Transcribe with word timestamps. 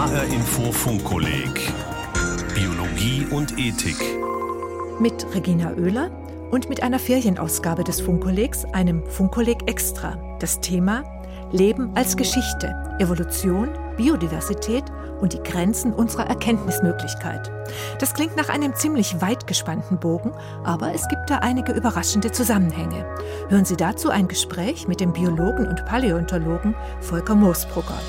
HR 0.00 0.24
Info 0.32 0.72
Funkkolleg 0.72 1.74
Biologie 2.54 3.26
und 3.30 3.58
Ethik. 3.58 3.98
Mit 4.98 5.26
Regina 5.34 5.72
Oehler 5.72 6.10
und 6.50 6.70
mit 6.70 6.82
einer 6.82 6.98
Ferienausgabe 6.98 7.84
des 7.84 8.00
Funkkollegs, 8.00 8.64
einem 8.72 9.04
Funkkolleg 9.04 9.68
Extra. 9.68 10.16
Das 10.38 10.58
Thema 10.60 11.04
Leben 11.52 11.90
als 11.96 12.16
Geschichte, 12.16 12.74
Evolution, 12.98 13.68
Biodiversität 13.98 14.84
und 15.20 15.34
die 15.34 15.42
Grenzen 15.42 15.92
unserer 15.92 16.28
Erkenntnismöglichkeit. 16.28 17.52
Das 17.98 18.14
klingt 18.14 18.38
nach 18.38 18.48
einem 18.48 18.74
ziemlich 18.74 19.20
weit 19.20 19.46
gespannten 19.46 20.00
Bogen, 20.00 20.32
aber 20.64 20.94
es 20.94 21.06
gibt 21.08 21.28
da 21.28 21.40
einige 21.40 21.72
überraschende 21.72 22.32
Zusammenhänge. 22.32 23.04
Hören 23.50 23.66
Sie 23.66 23.76
dazu 23.76 24.08
ein 24.08 24.28
Gespräch 24.28 24.88
mit 24.88 25.00
dem 25.00 25.12
Biologen 25.12 25.68
und 25.68 25.84
Paläontologen 25.84 26.74
Volker 27.02 27.34
Moosbrugger. 27.34 28.00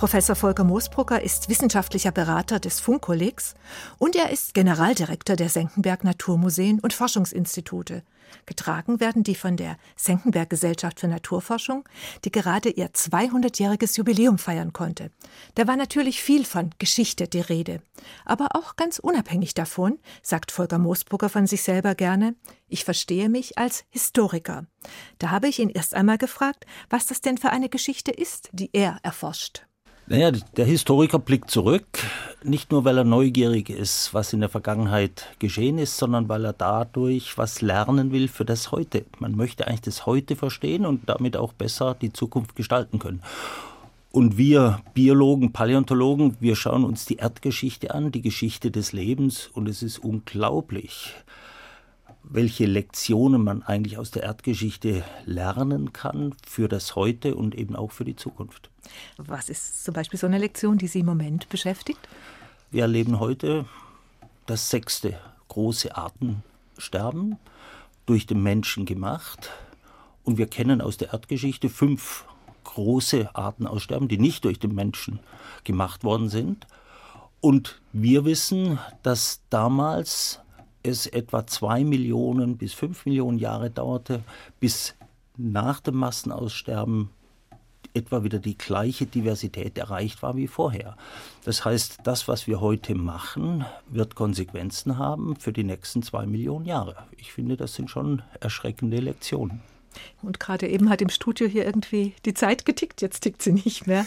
Professor 0.00 0.34
Volker 0.34 0.64
Moosbrucker 0.64 1.20
ist 1.20 1.50
wissenschaftlicher 1.50 2.10
Berater 2.10 2.58
des 2.58 2.80
Funkkollegs 2.80 3.54
und 3.98 4.16
er 4.16 4.30
ist 4.30 4.54
Generaldirektor 4.54 5.36
der 5.36 5.50
Senckenberg 5.50 6.04
Naturmuseen 6.04 6.80
und 6.80 6.94
Forschungsinstitute. 6.94 8.02
Getragen 8.46 8.98
werden 8.98 9.24
die 9.24 9.34
von 9.34 9.58
der 9.58 9.76
Senckenberg 9.96 10.48
Gesellschaft 10.48 11.00
für 11.00 11.08
Naturforschung, 11.08 11.86
die 12.24 12.32
gerade 12.32 12.70
ihr 12.70 12.88
200-jähriges 12.92 13.98
Jubiläum 13.98 14.38
feiern 14.38 14.72
konnte. 14.72 15.10
Da 15.54 15.66
war 15.66 15.76
natürlich 15.76 16.22
viel 16.22 16.46
von 16.46 16.70
Geschichte 16.78 17.28
die 17.28 17.40
Rede. 17.40 17.82
Aber 18.24 18.56
auch 18.56 18.76
ganz 18.76 19.00
unabhängig 19.00 19.52
davon, 19.52 19.98
sagt 20.22 20.50
Volker 20.50 20.78
Moosbrucker 20.78 21.28
von 21.28 21.46
sich 21.46 21.62
selber 21.62 21.94
gerne, 21.94 22.36
ich 22.68 22.86
verstehe 22.86 23.28
mich 23.28 23.58
als 23.58 23.84
Historiker. 23.90 24.64
Da 25.18 25.28
habe 25.28 25.48
ich 25.48 25.58
ihn 25.58 25.68
erst 25.68 25.92
einmal 25.92 26.16
gefragt, 26.16 26.64
was 26.88 27.04
das 27.04 27.20
denn 27.20 27.36
für 27.36 27.50
eine 27.50 27.68
Geschichte 27.68 28.12
ist, 28.12 28.48
die 28.52 28.70
er 28.72 28.98
erforscht. 29.02 29.66
Naja, 30.10 30.32
der 30.32 30.64
Historiker 30.64 31.20
blickt 31.20 31.52
zurück, 31.52 31.86
nicht 32.42 32.72
nur 32.72 32.84
weil 32.84 32.98
er 32.98 33.04
neugierig 33.04 33.70
ist, 33.70 34.12
was 34.12 34.32
in 34.32 34.40
der 34.40 34.48
Vergangenheit 34.48 35.28
geschehen 35.38 35.78
ist, 35.78 35.98
sondern 35.98 36.28
weil 36.28 36.44
er 36.44 36.52
dadurch 36.52 37.38
was 37.38 37.62
lernen 37.62 38.10
will 38.10 38.26
für 38.26 38.44
das 38.44 38.72
Heute. 38.72 39.04
Man 39.20 39.36
möchte 39.36 39.68
eigentlich 39.68 39.82
das 39.82 40.06
Heute 40.06 40.34
verstehen 40.34 40.84
und 40.84 41.08
damit 41.08 41.36
auch 41.36 41.52
besser 41.52 41.94
die 41.94 42.12
Zukunft 42.12 42.56
gestalten 42.56 42.98
können. 42.98 43.22
Und 44.10 44.36
wir 44.36 44.80
Biologen, 44.94 45.52
Paläontologen, 45.52 46.36
wir 46.40 46.56
schauen 46.56 46.82
uns 46.82 47.04
die 47.04 47.18
Erdgeschichte 47.18 47.94
an, 47.94 48.10
die 48.10 48.22
Geschichte 48.22 48.72
des 48.72 48.92
Lebens 48.92 49.48
und 49.54 49.68
es 49.68 49.80
ist 49.80 50.00
unglaublich, 50.00 51.14
welche 52.22 52.66
Lektionen 52.66 53.42
man 53.42 53.62
eigentlich 53.62 53.98
aus 53.98 54.10
der 54.10 54.22
Erdgeschichte 54.24 55.04
lernen 55.24 55.92
kann 55.92 56.34
für 56.46 56.68
das 56.68 56.96
Heute 56.96 57.34
und 57.34 57.54
eben 57.54 57.76
auch 57.76 57.92
für 57.92 58.04
die 58.04 58.16
Zukunft. 58.16 58.70
Was 59.16 59.48
ist 59.48 59.84
zum 59.84 59.94
Beispiel 59.94 60.18
so 60.18 60.26
eine 60.26 60.38
Lektion, 60.38 60.78
die 60.78 60.86
Sie 60.86 61.00
im 61.00 61.06
Moment 61.06 61.48
beschäftigt? 61.48 62.08
Wir 62.70 62.82
erleben 62.82 63.18
heute 63.18 63.66
das 64.46 64.70
sechste 64.70 65.18
große 65.48 65.96
Artensterben 65.96 67.36
durch 68.06 68.26
den 68.26 68.42
Menschen 68.42 68.84
gemacht. 68.84 69.50
Und 70.24 70.38
wir 70.38 70.46
kennen 70.46 70.80
aus 70.80 70.96
der 70.96 71.12
Erdgeschichte 71.12 71.68
fünf 71.68 72.24
große 72.64 73.34
Artenaussterben, 73.34 74.08
die 74.08 74.18
nicht 74.18 74.44
durch 74.44 74.58
den 74.58 74.74
Menschen 74.74 75.20
gemacht 75.64 76.04
worden 76.04 76.28
sind. 76.28 76.66
Und 77.40 77.80
wir 77.92 78.24
wissen, 78.24 78.78
dass 79.02 79.40
damals 79.50 80.40
es 80.82 81.06
etwa 81.06 81.46
zwei 81.46 81.84
Millionen 81.84 82.56
bis 82.56 82.72
fünf 82.72 83.06
Millionen 83.06 83.38
Jahre 83.38 83.70
dauerte, 83.70 84.22
bis 84.60 84.94
nach 85.36 85.80
dem 85.80 85.96
Massenaussterben 85.96 87.10
etwa 87.94 88.22
wieder 88.22 88.38
die 88.38 88.56
gleiche 88.56 89.06
Diversität 89.06 89.78
erreicht 89.78 90.22
war 90.22 90.36
wie 90.36 90.46
vorher. 90.46 90.96
Das 91.44 91.64
heißt, 91.64 91.98
das, 92.04 92.28
was 92.28 92.46
wir 92.46 92.60
heute 92.60 92.94
machen, 92.94 93.64
wird 93.88 94.14
Konsequenzen 94.14 94.98
haben 94.98 95.36
für 95.36 95.52
die 95.52 95.64
nächsten 95.64 96.02
zwei 96.02 96.26
Millionen 96.26 96.66
Jahre. 96.66 96.96
Ich 97.16 97.32
finde, 97.32 97.56
das 97.56 97.74
sind 97.74 97.90
schon 97.90 98.22
erschreckende 98.38 98.98
Lektionen. 98.98 99.60
Und 100.22 100.38
gerade 100.38 100.68
eben 100.68 100.88
hat 100.88 101.02
im 101.02 101.08
Studio 101.08 101.48
hier 101.48 101.66
irgendwie 101.66 102.14
die 102.24 102.34
Zeit 102.34 102.64
getickt, 102.64 103.02
jetzt 103.02 103.20
tickt 103.20 103.42
sie 103.42 103.52
nicht 103.52 103.86
mehr. 103.88 104.06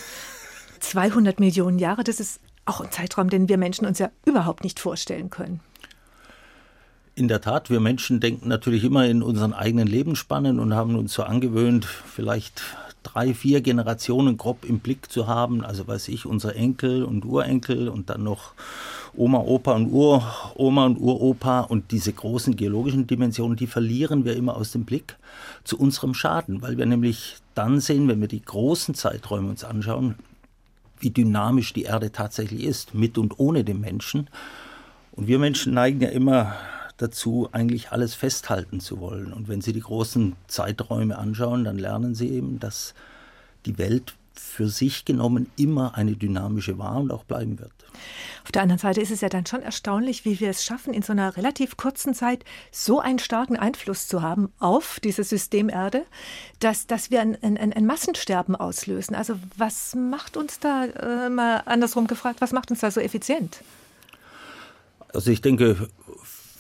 200 0.80 1.40
Millionen 1.40 1.80
Jahre, 1.80 2.04
das 2.04 2.20
ist 2.20 2.40
auch 2.66 2.82
ein 2.82 2.92
Zeitraum, 2.92 3.30
den 3.30 3.50
wir 3.50 3.58
Menschen 3.58 3.86
uns 3.86 4.00
ja 4.00 4.10
überhaupt 4.26 4.64
nicht 4.64 4.80
vorstellen 4.80 5.30
können. 5.30 5.60
In 7.16 7.28
der 7.28 7.42
Tat, 7.42 7.70
wir 7.70 7.80
Menschen 7.80 8.20
denken 8.20 8.50
natürlich 8.50 8.84
immer 8.84 9.06
in 9.06 9.22
unseren 9.22 9.54
eigenen 9.54 9.88
Lebensspannen 9.88 10.60
und 10.60 10.74
haben 10.74 10.96
uns 10.96 11.14
so 11.14 11.22
angewöhnt, 11.22 11.86
vielleicht 11.86 12.64
drei, 13.04 13.36
vier 13.36 13.62
Generationen 13.62 14.36
grob 14.36 14.66
im 14.66 14.80
Blick 14.80 15.12
zu 15.12 15.28
haben. 15.28 15.64
Also 15.64 15.88
weiß 15.88 16.08
ich, 16.08 16.26
unsere 16.26 16.56
Enkel 16.56 17.04
und 17.04 17.24
Urenkel 17.24 17.88
und 17.88 18.10
dann 18.10 18.24
noch 18.24 18.54
Oma, 19.16 19.38
Opa 19.38 19.74
und 19.74 19.92
Uroma 19.92 20.88
und 20.88 20.98
Uropa 20.98 21.60
und 21.60 21.92
diese 21.92 22.14
großen 22.14 22.56
geologischen 22.56 23.06
Dimensionen, 23.06 23.58
die 23.58 23.68
verlieren 23.68 24.26
wir 24.26 24.36
immer 24.36 24.56
aus 24.56 24.72
dem 24.72 24.86
Blick 24.86 25.16
zu 25.64 25.78
unserem 25.78 26.16
Schaden, 26.16 26.64
weil 26.64 26.80
wir 26.80 26.88
nämlich 26.88 27.36
dann 27.54 27.80
sehen, 27.80 28.08
wenn 28.08 28.22
wir 28.22 28.28
die 28.28 28.42
großen 28.42 28.96
Zeiträume 28.96 29.50
uns 29.50 29.64
anschauen, 29.64 30.16
wie 31.00 31.12
dynamisch 31.12 31.74
die 31.74 31.84
Erde 31.84 32.12
tatsächlich 32.12 32.64
ist, 32.64 32.96
mit 32.96 33.20
und 33.20 33.38
ohne 33.38 33.64
den 33.64 33.82
Menschen. 33.82 34.32
Und 35.12 35.28
wir 35.28 35.38
Menschen 35.38 35.76
neigen 35.76 36.02
ja 36.02 36.10
immer 36.10 36.56
dazu, 37.04 37.50
eigentlich 37.52 37.92
alles 37.92 38.16
festhalten 38.16 38.80
zu 38.80 39.00
wollen. 39.00 39.34
Und 39.34 39.48
wenn 39.48 39.62
Sie 39.62 39.74
die 39.74 39.82
großen 39.82 40.36
Zeiträume 40.48 41.18
anschauen, 41.18 41.64
dann 41.64 41.78
lernen 41.78 42.16
Sie 42.16 42.30
eben, 42.30 42.60
dass 42.60 42.94
die 43.66 43.78
Welt 43.78 44.16
für 44.36 44.68
sich 44.68 45.06
genommen 45.06 45.52
immer 45.58 45.96
eine 45.96 46.16
dynamische 46.16 46.78
war 46.78 46.98
und 46.98 47.12
auch 47.12 47.24
bleiben 47.24 47.60
wird. 47.60 47.72
Auf 48.44 48.52
der 48.52 48.64
anderen 48.64 48.80
Seite 48.80 49.00
ist 49.00 49.12
es 49.12 49.22
ja 49.22 49.30
dann 49.30 49.46
schon 49.46 49.62
erstaunlich, 49.62 50.26
wie 50.26 50.40
wir 50.40 50.50
es 50.50 50.66
schaffen, 50.66 50.94
in 50.94 51.04
so 51.04 51.14
einer 51.14 51.38
relativ 51.38 51.78
kurzen 51.78 52.14
Zeit 52.14 52.44
so 52.72 53.00
einen 53.00 53.20
starken 53.20 53.58
Einfluss 53.58 54.08
zu 54.08 54.22
haben 54.22 54.52
auf 54.60 55.00
dieses 55.00 55.30
System 55.30 55.70
Erde, 55.70 56.06
dass, 56.60 56.88
dass 56.88 57.12
wir 57.12 57.22
ein, 57.22 57.38
ein, 57.44 57.58
ein 57.58 57.86
Massensterben 57.86 58.56
auslösen. 58.56 59.16
Also 59.16 59.36
was 59.58 59.96
macht 59.96 60.36
uns 60.36 60.60
da, 60.60 60.86
äh, 60.86 61.30
mal 61.30 61.62
andersrum 61.66 62.08
gefragt, 62.08 62.42
was 62.42 62.52
macht 62.52 62.72
uns 62.72 62.80
da 62.80 62.90
so 62.90 63.00
effizient? 63.00 63.62
Also 65.14 65.30
ich 65.30 65.42
denke, 65.42 65.90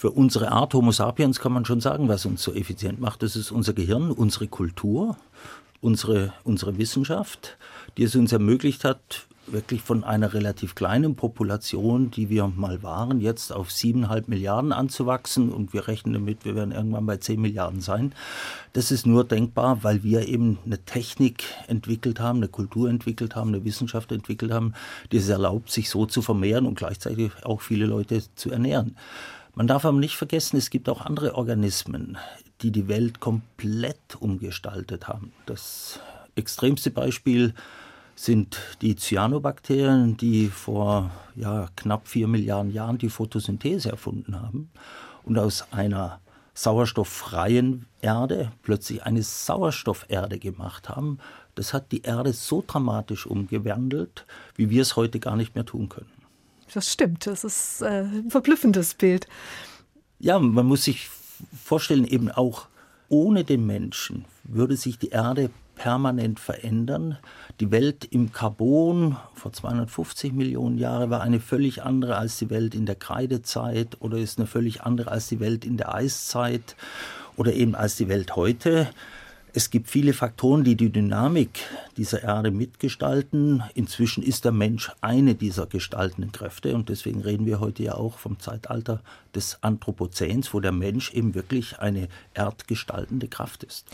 für 0.03 0.11
unsere 0.11 0.51
Art 0.51 0.73
Homo 0.73 0.91
sapiens 0.91 1.39
kann 1.39 1.53
man 1.53 1.63
schon 1.63 1.79
sagen, 1.79 2.09
was 2.09 2.25
uns 2.25 2.43
so 2.43 2.53
effizient 2.53 2.99
macht. 2.99 3.23
Das 3.23 3.37
ist 3.37 3.51
unser 3.51 3.71
Gehirn, 3.71 4.11
unsere 4.11 4.49
Kultur, 4.49 5.15
unsere, 5.79 6.33
unsere 6.43 6.77
Wissenschaft, 6.77 7.57
die 7.95 8.03
es 8.03 8.13
uns 8.13 8.33
ermöglicht 8.33 8.83
hat, 8.83 9.27
wirklich 9.47 9.81
von 9.81 10.03
einer 10.03 10.33
relativ 10.33 10.75
kleinen 10.75 11.15
Population, 11.15 12.11
die 12.11 12.27
wir 12.27 12.47
mal 12.47 12.83
waren, 12.83 13.21
jetzt 13.21 13.53
auf 13.53 13.71
siebeneinhalb 13.71 14.27
Milliarden 14.27 14.73
anzuwachsen 14.73 15.53
und 15.53 15.71
wir 15.71 15.87
rechnen 15.87 16.15
damit, 16.15 16.43
wir 16.43 16.55
werden 16.55 16.73
irgendwann 16.73 17.05
bei 17.05 17.15
zehn 17.15 17.39
Milliarden 17.39 17.79
sein. 17.79 18.13
Das 18.73 18.91
ist 18.91 19.05
nur 19.07 19.23
denkbar, 19.23 19.85
weil 19.85 20.03
wir 20.03 20.27
eben 20.27 20.59
eine 20.65 20.83
Technik 20.83 21.45
entwickelt 21.67 22.19
haben, 22.19 22.39
eine 22.39 22.49
Kultur 22.49 22.89
entwickelt 22.89 23.37
haben, 23.37 23.53
eine 23.53 23.63
Wissenschaft 23.63 24.11
entwickelt 24.11 24.51
haben, 24.51 24.73
die 25.13 25.17
es 25.17 25.29
erlaubt, 25.29 25.71
sich 25.71 25.89
so 25.89 26.05
zu 26.05 26.21
vermehren 26.21 26.65
und 26.65 26.77
gleichzeitig 26.77 27.31
auch 27.43 27.61
viele 27.61 27.85
Leute 27.85 28.21
zu 28.35 28.51
ernähren. 28.51 28.97
Man 29.55 29.67
darf 29.67 29.85
aber 29.85 29.99
nicht 29.99 30.15
vergessen, 30.15 30.57
es 30.57 30.71
gibt 30.71 30.89
auch 30.89 31.01
andere 31.01 31.35
Organismen, 31.35 32.17
die 32.61 32.71
die 32.71 32.87
Welt 32.87 33.19
komplett 33.19 34.15
umgestaltet 34.19 35.07
haben. 35.07 35.31
Das 35.45 35.99
extremste 36.35 36.89
Beispiel 36.89 37.53
sind 38.15 38.59
die 38.81 38.95
Cyanobakterien, 38.95 40.17
die 40.17 40.47
vor 40.47 41.11
ja, 41.35 41.67
knapp 41.75 42.07
vier 42.07 42.27
Milliarden 42.27 42.71
Jahren 42.71 42.97
die 42.97 43.09
Photosynthese 43.09 43.89
erfunden 43.89 44.39
haben 44.39 44.71
und 45.23 45.37
aus 45.37 45.71
einer 45.71 46.19
sauerstofffreien 46.55 47.85
Erde 48.01 48.51
plötzlich 48.63 49.03
eine 49.03 49.21
Sauerstofferde 49.21 50.39
gemacht 50.39 50.89
haben. 50.89 51.19
Das 51.53 51.73
hat 51.73 51.91
die 51.91 52.01
Erde 52.01 52.33
so 52.33 52.63
dramatisch 52.65 53.27
umgewandelt, 53.27 54.25
wie 54.55 54.71
wir 54.71 54.81
es 54.81 54.95
heute 54.95 55.19
gar 55.19 55.35
nicht 55.35 55.53
mehr 55.53 55.65
tun 55.65 55.89
können. 55.89 56.12
Das 56.73 56.91
stimmt, 56.91 57.27
das 57.27 57.43
ist 57.43 57.81
äh, 57.81 58.01
ein 58.01 58.29
verblüffendes 58.29 58.95
Bild. 58.95 59.27
Ja, 60.19 60.39
man 60.39 60.65
muss 60.65 60.85
sich 60.85 61.09
vorstellen, 61.63 62.05
eben 62.05 62.31
auch 62.31 62.67
ohne 63.09 63.43
den 63.43 63.65
Menschen 63.65 64.25
würde 64.43 64.75
sich 64.75 64.97
die 64.97 65.09
Erde 65.09 65.49
permanent 65.75 66.39
verändern. 66.39 67.17
Die 67.59 67.71
Welt 67.71 68.05
im 68.05 68.31
Carbon 68.31 69.17
vor 69.33 69.53
250 69.53 70.33
Millionen 70.33 70.77
Jahren 70.77 71.09
war 71.09 71.21
eine 71.21 71.39
völlig 71.39 71.83
andere 71.83 72.17
als 72.17 72.37
die 72.37 72.49
Welt 72.49 72.75
in 72.75 72.85
der 72.85 72.95
Kreidezeit 72.95 73.97
oder 73.99 74.17
ist 74.17 74.37
eine 74.37 74.47
völlig 74.47 74.81
andere 74.81 75.11
als 75.11 75.27
die 75.27 75.39
Welt 75.39 75.65
in 75.65 75.77
der 75.77 75.93
Eiszeit 75.93 76.75
oder 77.35 77.53
eben 77.53 77.75
als 77.75 77.95
die 77.95 78.07
Welt 78.07 78.35
heute. 78.35 78.89
Es 79.55 79.69
gibt 79.69 79.87
viele 79.87 80.13
Faktoren, 80.13 80.63
die 80.63 80.75
die 80.75 80.89
Dynamik 80.89 81.59
dieser 81.95 82.23
Erde 82.23 82.49
mitgestalten. 82.49 83.61
Inzwischen 83.75 84.23
ist 84.23 84.45
der 84.45 84.51
Mensch 84.51 84.91
eine 84.99 85.35
dieser 85.35 85.67
gestaltenden 85.67 86.31
Kräfte 86.31 86.73
und 86.73 86.89
deswegen 86.89 87.21
reden 87.21 87.45
wir 87.45 87.59
heute 87.59 87.83
ja 87.83 87.93
auch 87.93 88.17
vom 88.17 88.39
Zeitalter 88.39 89.01
des 89.35 89.59
Anthropozäns, 89.61 90.55
wo 90.55 90.59
der 90.59 90.71
Mensch 90.71 91.13
eben 91.13 91.35
wirklich 91.35 91.77
eine 91.77 92.07
erdgestaltende 92.33 93.27
Kraft 93.27 93.63
ist. 93.63 93.85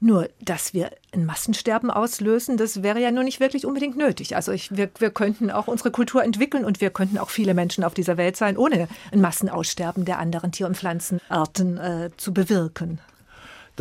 Nur, 0.00 0.30
dass 0.40 0.72
wir 0.72 0.90
ein 1.12 1.26
Massensterben 1.26 1.90
auslösen, 1.90 2.56
das 2.56 2.82
wäre 2.82 2.98
ja 2.98 3.10
nur 3.10 3.22
nicht 3.22 3.38
wirklich 3.38 3.66
unbedingt 3.66 3.98
nötig. 3.98 4.34
Also 4.34 4.50
ich, 4.52 4.74
wir, 4.74 4.90
wir 4.98 5.10
könnten 5.10 5.50
auch 5.50 5.68
unsere 5.68 5.90
Kultur 5.90 6.24
entwickeln 6.24 6.64
und 6.64 6.80
wir 6.80 6.88
könnten 6.88 7.18
auch 7.18 7.28
viele 7.28 7.52
Menschen 7.52 7.84
auf 7.84 7.92
dieser 7.92 8.16
Welt 8.16 8.38
sein, 8.38 8.56
ohne 8.56 8.88
ein 9.12 9.20
Massenaussterben 9.20 10.06
der 10.06 10.18
anderen 10.18 10.52
Tier- 10.52 10.66
und 10.66 10.78
Pflanzenarten 10.78 11.76
äh, 11.76 12.10
zu 12.16 12.32
bewirken. 12.32 12.98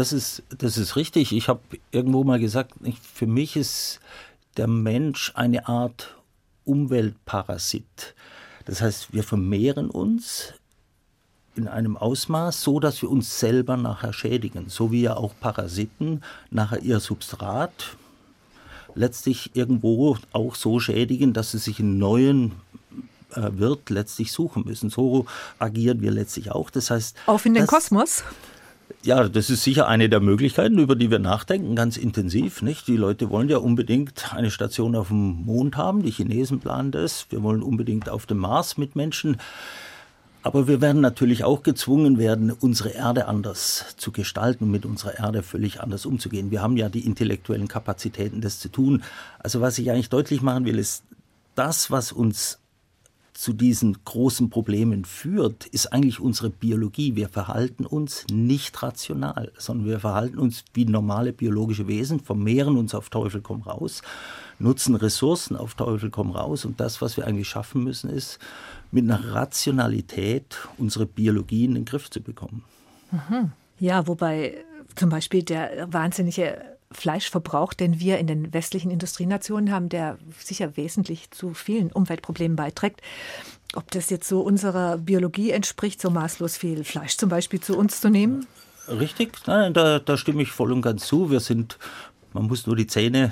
Das 0.01 0.13
ist, 0.13 0.42
das 0.57 0.80
ist 0.80 0.95
richtig. 0.95 1.31
Ich 1.31 1.48
habe 1.48 1.59
irgendwo 1.92 2.24
mal 2.24 2.39
gesagt, 2.39 2.74
für 3.13 3.27
mich 3.27 3.56
ist 3.56 4.00
der 4.57 4.65
Mensch 4.65 5.31
eine 5.36 5.68
Art 5.68 6.15
Umweltparasit. 6.65 8.15
Das 8.65 8.81
heißt, 8.81 9.13
wir 9.13 9.24
vermehren 9.24 9.92
uns 9.92 10.56
in 11.56 11.68
einem 11.68 11.98
Ausmaß, 11.98 12.63
so 12.63 12.80
dass 12.80 13.03
wir 13.03 13.12
uns 13.12 13.39
selber 13.39 13.77
nachher 13.77 14.12
schädigen, 14.12 14.69
so 14.69 14.92
wie 14.92 15.03
ja 15.03 15.18
auch 15.18 15.36
Parasiten 15.39 16.24
nachher 16.50 16.81
ihr 16.81 17.00
Substrat 17.00 17.95
letztlich 18.95 19.51
irgendwo 19.53 20.18
auch 20.31 20.56
so 20.56 20.80
schädigen, 20.80 21.33
dass 21.33 21.51
sie 21.51 21.59
sich 21.59 21.80
einen 21.80 22.00
neuen 22.00 22.53
äh, 23.36 23.51
Wirt 23.51 23.92
letztlich 23.92 24.31
suchen 24.31 24.63
müssen. 24.65 24.89
So 24.89 25.27
agieren 25.59 26.01
wir 26.01 26.09
letztlich 26.09 26.50
auch. 26.50 26.71
Das 26.71 26.89
heißt, 26.89 27.18
auf 27.27 27.45
in 27.45 27.53
den 27.53 27.68
Kosmos. 27.68 28.24
Ja, 29.03 29.27
das 29.27 29.50
ist 29.50 29.63
sicher 29.63 29.88
eine 29.88 30.09
der 30.09 30.19
Möglichkeiten, 30.19 30.77
über 30.77 30.95
die 30.95 31.09
wir 31.09 31.18
nachdenken, 31.18 31.75
ganz 31.75 31.98
intensiv. 31.98 32.62
Nicht? 32.62 32.88
Die 32.88 32.98
Leute 32.98 33.31
wollen 33.31 33.50
ja 33.50 33.57
unbedingt 33.57 34.31
eine 34.36 34.51
Station 34.51 34.95
auf 34.95 35.07
dem 35.07 35.44
Mond 35.44 35.75
haben. 35.75 36.03
Die 36.03 36.12
Chinesen 36.12 36.59
planen 36.59 36.92
das. 36.92 37.25
Wir 37.31 37.42
wollen 37.42 37.63
unbedingt 37.63 38.09
auf 38.09 38.27
dem 38.27 38.38
Mars 38.38 38.77
mit 38.77 38.95
Menschen. 38.95 39.38
Aber 40.44 40.68
wir 40.68 40.81
werden 40.81 41.01
natürlich 41.01 41.44
auch 41.44 41.63
gezwungen 41.63 42.19
werden, 42.19 42.51
unsere 42.51 42.89
Erde 42.89 43.25
anders 43.25 43.95
zu 43.98 44.12
gestalten 44.12 44.65
und 44.65 44.71
mit 44.71 44.86
unserer 44.86 45.18
Erde 45.18 45.42
völlig 45.42 45.81
anders 45.81 46.06
umzugehen. 46.06 46.51
Wir 46.51 46.62
haben 46.62 46.77
ja 46.77 46.88
die 46.88 47.06
intellektuellen 47.06 47.68
Kapazitäten, 47.68 48.42
das 48.42 48.59
zu 48.59 48.69
tun. 48.69 49.03
Also 49.39 49.62
was 49.62 49.80
ich 49.80 49.89
eigentlich 49.89 50.09
deutlich 50.09 50.44
machen 50.44 50.65
will, 50.65 50.77
ist, 50.77 51.03
das, 51.56 51.92
was 51.92 52.12
uns 52.12 52.59
zu 53.42 53.54
diesen 53.54 53.98
großen 54.06 54.52
Problemen 54.52 55.04
führt, 55.04 55.66
ist 55.66 55.92
eigentlich 55.92 56.20
unsere 56.20 56.52
Biologie. 56.52 57.16
Wir 57.16 57.28
verhalten 57.28 57.88
uns 57.88 58.28
nicht 58.32 58.84
rational, 58.84 59.52
sondern 59.58 59.88
wir 59.88 60.00
verhalten 60.00 60.38
uns 60.38 60.64
wie 60.76 60.86
normale 60.86 61.34
biologische 61.34 61.88
Wesen, 61.88 62.20
vermehren 62.20 62.78
uns 62.78 62.94
auf 62.94 63.10
Teufel 63.10 63.42
komm 63.42 63.64
raus, 63.64 64.04
nutzen 64.60 64.94
Ressourcen 64.94 65.56
auf 65.56 65.74
Teufel 65.74 66.12
komm 66.12 66.30
raus. 66.30 66.66
Und 66.66 66.80
das, 66.80 67.02
was 67.02 67.18
wir 67.18 67.26
eigentlich 67.26 67.50
schaffen 67.50 67.84
müssen, 67.84 68.12
ist, 68.12 68.38
mit 68.92 69.06
einer 69.06 69.34
Rationalität 69.34 70.60
unsere 70.78 71.08
Biologie 71.08 71.66
in 71.66 71.74
den 71.74 71.86
Griff 71.86 72.12
zu 72.12 72.22
bekommen. 72.22 72.64
Mhm. 73.10 73.54
Ja, 73.80 74.06
wobei 74.06 74.64
zum 74.96 75.10
Beispiel 75.10 75.42
der 75.42 75.92
wahnsinnige 75.92 76.71
Fleischverbrauch, 76.92 77.74
den 77.74 78.00
wir 78.00 78.18
in 78.18 78.28
den 78.28 78.54
westlichen 78.54 78.92
Industrienationen 78.92 79.72
haben, 79.72 79.90
der 79.90 80.18
sicher 80.38 80.76
wesentlich 80.78 81.32
zu 81.32 81.54
vielen 81.54 81.92
Umweltproblemen 81.92 82.56
beiträgt. 82.56 83.02
Ob 83.74 83.90
das 83.92 84.10
jetzt 84.10 84.28
so 84.28 84.42
unserer 84.42 84.98
Biologie 84.98 85.52
entspricht, 85.52 86.02
so 86.02 86.10
maßlos 86.10 86.58
viel 86.58 86.84
Fleisch 86.84 87.18
zum 87.18 87.30
Beispiel 87.30 87.62
zu 87.62 87.78
uns 87.78 88.02
zu 88.02 88.10
nehmen? 88.10 88.48
Richtig, 88.88 89.38
nein, 89.48 89.74
da, 89.74 90.00
da 90.00 90.18
stimme 90.18 90.42
ich 90.42 90.52
voll 90.52 90.72
und 90.72 90.82
ganz 90.82 91.08
zu. 91.08 91.32
Wir 91.32 91.40
sind, 91.40 91.78
man 92.34 92.48
muss 92.48 92.68
nur 92.68 92.76
die 92.76 92.88
Zähne 92.88 93.32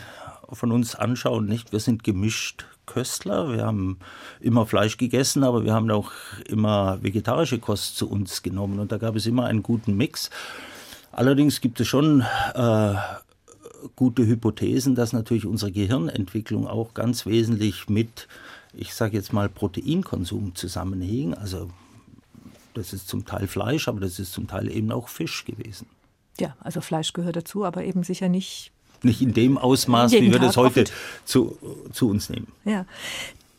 von 0.52 0.72
uns 0.72 0.96
anschauen, 0.96 1.46
nicht? 1.46 1.72
Wir 1.72 1.80
sind 1.80 2.04
gemischt 2.04 2.66
Köstler. 2.86 3.54
Wir 3.54 3.66
haben 3.66 4.00
immer 4.40 4.66
Fleisch 4.66 4.98
gegessen, 4.98 5.44
aber 5.44 5.64
wir 5.64 5.74
haben 5.74 5.90
auch 5.92 6.12
immer 6.48 7.02
vegetarische 7.02 7.60
Kost 7.60 7.98
zu 7.98 8.10
uns 8.10 8.42
genommen 8.42 8.80
und 8.80 8.92
da 8.92 8.98
gab 8.98 9.16
es 9.16 9.26
immer 9.26 9.46
einen 9.46 9.64
guten 9.64 9.96
Mix. 9.96 10.30
Allerdings 11.12 11.62
gibt 11.62 11.80
es 11.80 11.88
schon 11.88 12.22
äh, 12.56 12.96
gute 13.96 14.26
Hypothesen, 14.26 14.96
dass 14.96 15.14
natürlich 15.14 15.46
unsere 15.46 15.72
Gehirnentwicklung 15.72 16.68
auch 16.68 16.94
ganz 16.94 17.26
wesentlich 17.26 17.90
mit, 17.90 18.28
ich 18.74 18.94
sage 18.94 19.18
jetzt 19.18 19.34
mal, 19.34 19.50
Proteinkonsum 19.50 20.56
zusammenhing. 20.56 21.34
Also 21.34 21.70
das 22.74 22.94
ist 22.94 23.08
zum 23.08 23.26
Teil 23.26 23.48
Fleisch, 23.48 23.88
aber 23.88 24.00
das 24.00 24.20
ist 24.20 24.34
zum 24.34 24.48
Teil 24.48 24.72
eben 24.72 24.92
auch 24.92 25.10
Fisch 25.10 25.46
gewesen. 25.46 25.88
Ja, 26.40 26.56
also 26.60 26.82
Fleisch 26.82 27.14
gehört 27.14 27.36
dazu, 27.36 27.66
aber 27.66 27.84
eben 27.84 28.04
sicher 28.04 28.30
nicht. 28.30 28.72
Nicht 29.02 29.22
in 29.22 29.34
dem 29.34 29.58
Ausmaß, 29.58 30.12
wie 30.12 30.32
wir 30.32 30.40
Tag 30.40 30.42
das 30.42 30.58
heute 30.58 30.84
zu, 31.24 31.58
zu 31.92 32.10
uns 32.10 32.30
nehmen. 32.30 32.48
Ja. 32.66 32.86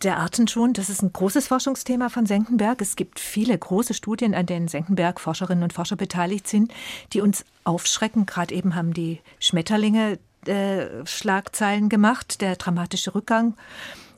Der 0.03 0.17
Artenschwund, 0.17 0.79
das 0.79 0.89
ist 0.89 1.03
ein 1.03 1.13
großes 1.13 1.49
Forschungsthema 1.49 2.09
von 2.09 2.25
Senckenberg. 2.25 2.81
Es 2.81 2.97
gibt 2.97 3.21
viele 3.21 3.57
große 3.57 3.93
Studien, 3.93 4.35
an 4.35 4.47
denen 4.47 4.67
Senckenberg 4.67 5.21
Forscherinnen 5.21 5.63
und 5.63 5.75
Forscher 5.75 5.97
beteiligt 5.97 6.49
sind, 6.49 6.73
die 7.13 7.21
uns 7.21 7.45
aufschrecken. 7.65 8.25
Gerade 8.25 8.55
eben 8.55 8.75
haben 8.75 8.95
die 8.95 9.21
Schmetterlinge 9.41 10.19
äh, 10.47 11.05
Schlagzeilen 11.05 11.91
gemacht, 11.91 12.41
der 12.41 12.57
dramatische 12.57 13.15
Rückgang. 13.15 13.57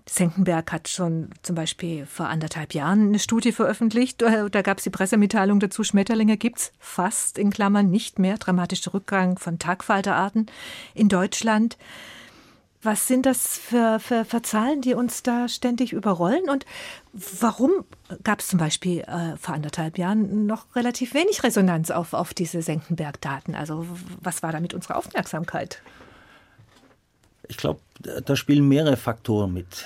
Senckenberg 0.09 0.71
hat 0.71 0.87
schon 0.87 1.31
zum 1.43 1.57
Beispiel 1.57 2.07
vor 2.07 2.29
anderthalb 2.29 2.75
Jahren 2.75 3.09
eine 3.09 3.19
Studie 3.19 3.51
veröffentlicht. 3.51 4.23
Da 4.23 4.63
gab 4.63 4.79
es 4.79 4.85
die 4.85 4.91
Pressemitteilung 4.91 5.59
dazu, 5.59 5.83
Schmetterlinge 5.83 6.37
gibt 6.37 6.59
es 6.59 6.73
fast 6.79 7.39
in 7.39 7.51
Klammern 7.51 7.91
nicht 7.91 8.21
mehr. 8.21 8.39
Dramatischer 8.39 8.95
Rückgang 8.95 9.37
von 9.37 9.59
Tagfalterarten 9.59 10.47
in 10.95 11.09
Deutschland. 11.09 11.77
Was 12.85 13.07
sind 13.07 13.27
das 13.27 13.59
für, 13.59 14.01
für, 14.01 14.25
für 14.25 14.43
Zahlen, 14.43 14.81
die 14.81 14.95
uns 14.95 15.23
da 15.23 15.49
ständig 15.49 15.93
überrollen? 15.93 16.51
Und 16.51 16.67
warum 17.13 17.71
gab 18.25 18.41
es 18.41 18.49
zum 18.49 18.59
Beispiel 18.59 19.01
äh, 19.03 19.37
vor 19.37 19.55
anderthalb 19.55 19.99
Jahren 19.99 20.47
noch 20.47 20.67
relativ 20.75 21.15
wenig 21.15 21.45
Resonanz 21.45 21.93
auf, 21.93 22.13
auf 22.13 22.35
diese 22.35 22.61
Senckenberg-Daten? 22.61 23.55
Also 23.55 23.87
was 24.21 24.43
war 24.43 24.51
da 24.51 24.59
mit 24.59 24.75
unserer 24.75 24.97
Aufmerksamkeit? 24.97 25.81
Ich 27.47 27.57
glaube, 27.57 27.81
da 28.25 28.35
spielen 28.35 28.67
mehrere 28.67 28.97
Faktoren 28.97 29.53
mit. 29.53 29.85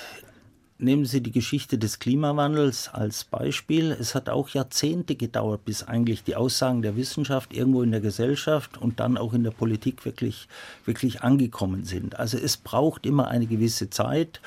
Nehmen 0.79 1.05
Sie 1.05 1.21
die 1.21 1.31
Geschichte 1.31 1.79
des 1.79 1.97
Klimawandels 1.97 2.89
als 2.93 3.23
Beispiel. 3.23 3.91
Es 3.99 4.13
hat 4.13 4.29
auch 4.29 4.49
Jahrzehnte 4.49 5.15
gedauert, 5.15 5.65
bis 5.65 5.81
eigentlich 5.81 6.23
die 6.23 6.35
Aussagen 6.35 6.83
der 6.83 6.95
Wissenschaft 6.95 7.51
irgendwo 7.51 7.81
in 7.81 7.89
der 7.89 7.99
Gesellschaft 7.99 8.77
und 8.77 8.99
dann 8.99 9.17
auch 9.17 9.33
in 9.33 9.43
der 9.43 9.49
Politik 9.49 10.05
wirklich, 10.05 10.47
wirklich 10.85 11.23
angekommen 11.23 11.83
sind. 11.83 12.19
Also 12.19 12.37
es 12.37 12.57
braucht 12.57 13.07
immer 13.07 13.27
eine 13.27 13.47
gewisse 13.47 13.89
Zeit 13.89 14.39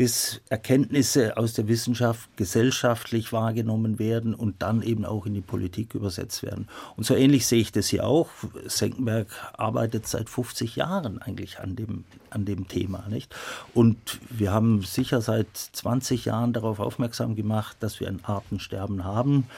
bis 0.00 0.40
Erkenntnisse 0.48 1.36
aus 1.36 1.52
der 1.52 1.68
Wissenschaft 1.68 2.34
gesellschaftlich 2.38 3.34
wahrgenommen 3.34 3.98
werden 3.98 4.32
und 4.32 4.62
dann 4.62 4.80
eben 4.80 5.04
auch 5.04 5.26
in 5.26 5.34
die 5.34 5.42
Politik 5.42 5.94
übersetzt 5.94 6.42
werden. 6.42 6.68
Und 6.96 7.04
so 7.04 7.14
ähnlich 7.14 7.46
sehe 7.46 7.60
ich 7.60 7.70
das 7.70 7.88
hier 7.88 8.06
auch. 8.06 8.30
Senckenberg 8.64 9.26
arbeitet 9.52 10.06
seit 10.06 10.30
50 10.30 10.76
Jahren 10.76 11.20
eigentlich 11.20 11.58
an 11.58 11.76
dem, 11.76 12.04
an 12.30 12.46
dem 12.46 12.66
Thema. 12.66 13.04
Nicht? 13.10 13.34
Und 13.74 13.98
wir 14.30 14.52
haben 14.52 14.80
sicher 14.84 15.20
seit 15.20 15.54
20 15.54 16.24
Jahren 16.24 16.54
darauf 16.54 16.80
aufmerksam 16.80 17.36
gemacht, 17.36 17.76
dass 17.80 18.00
wir 18.00 18.08
ein 18.08 18.24
Artensterben 18.24 19.04
haben 19.04 19.48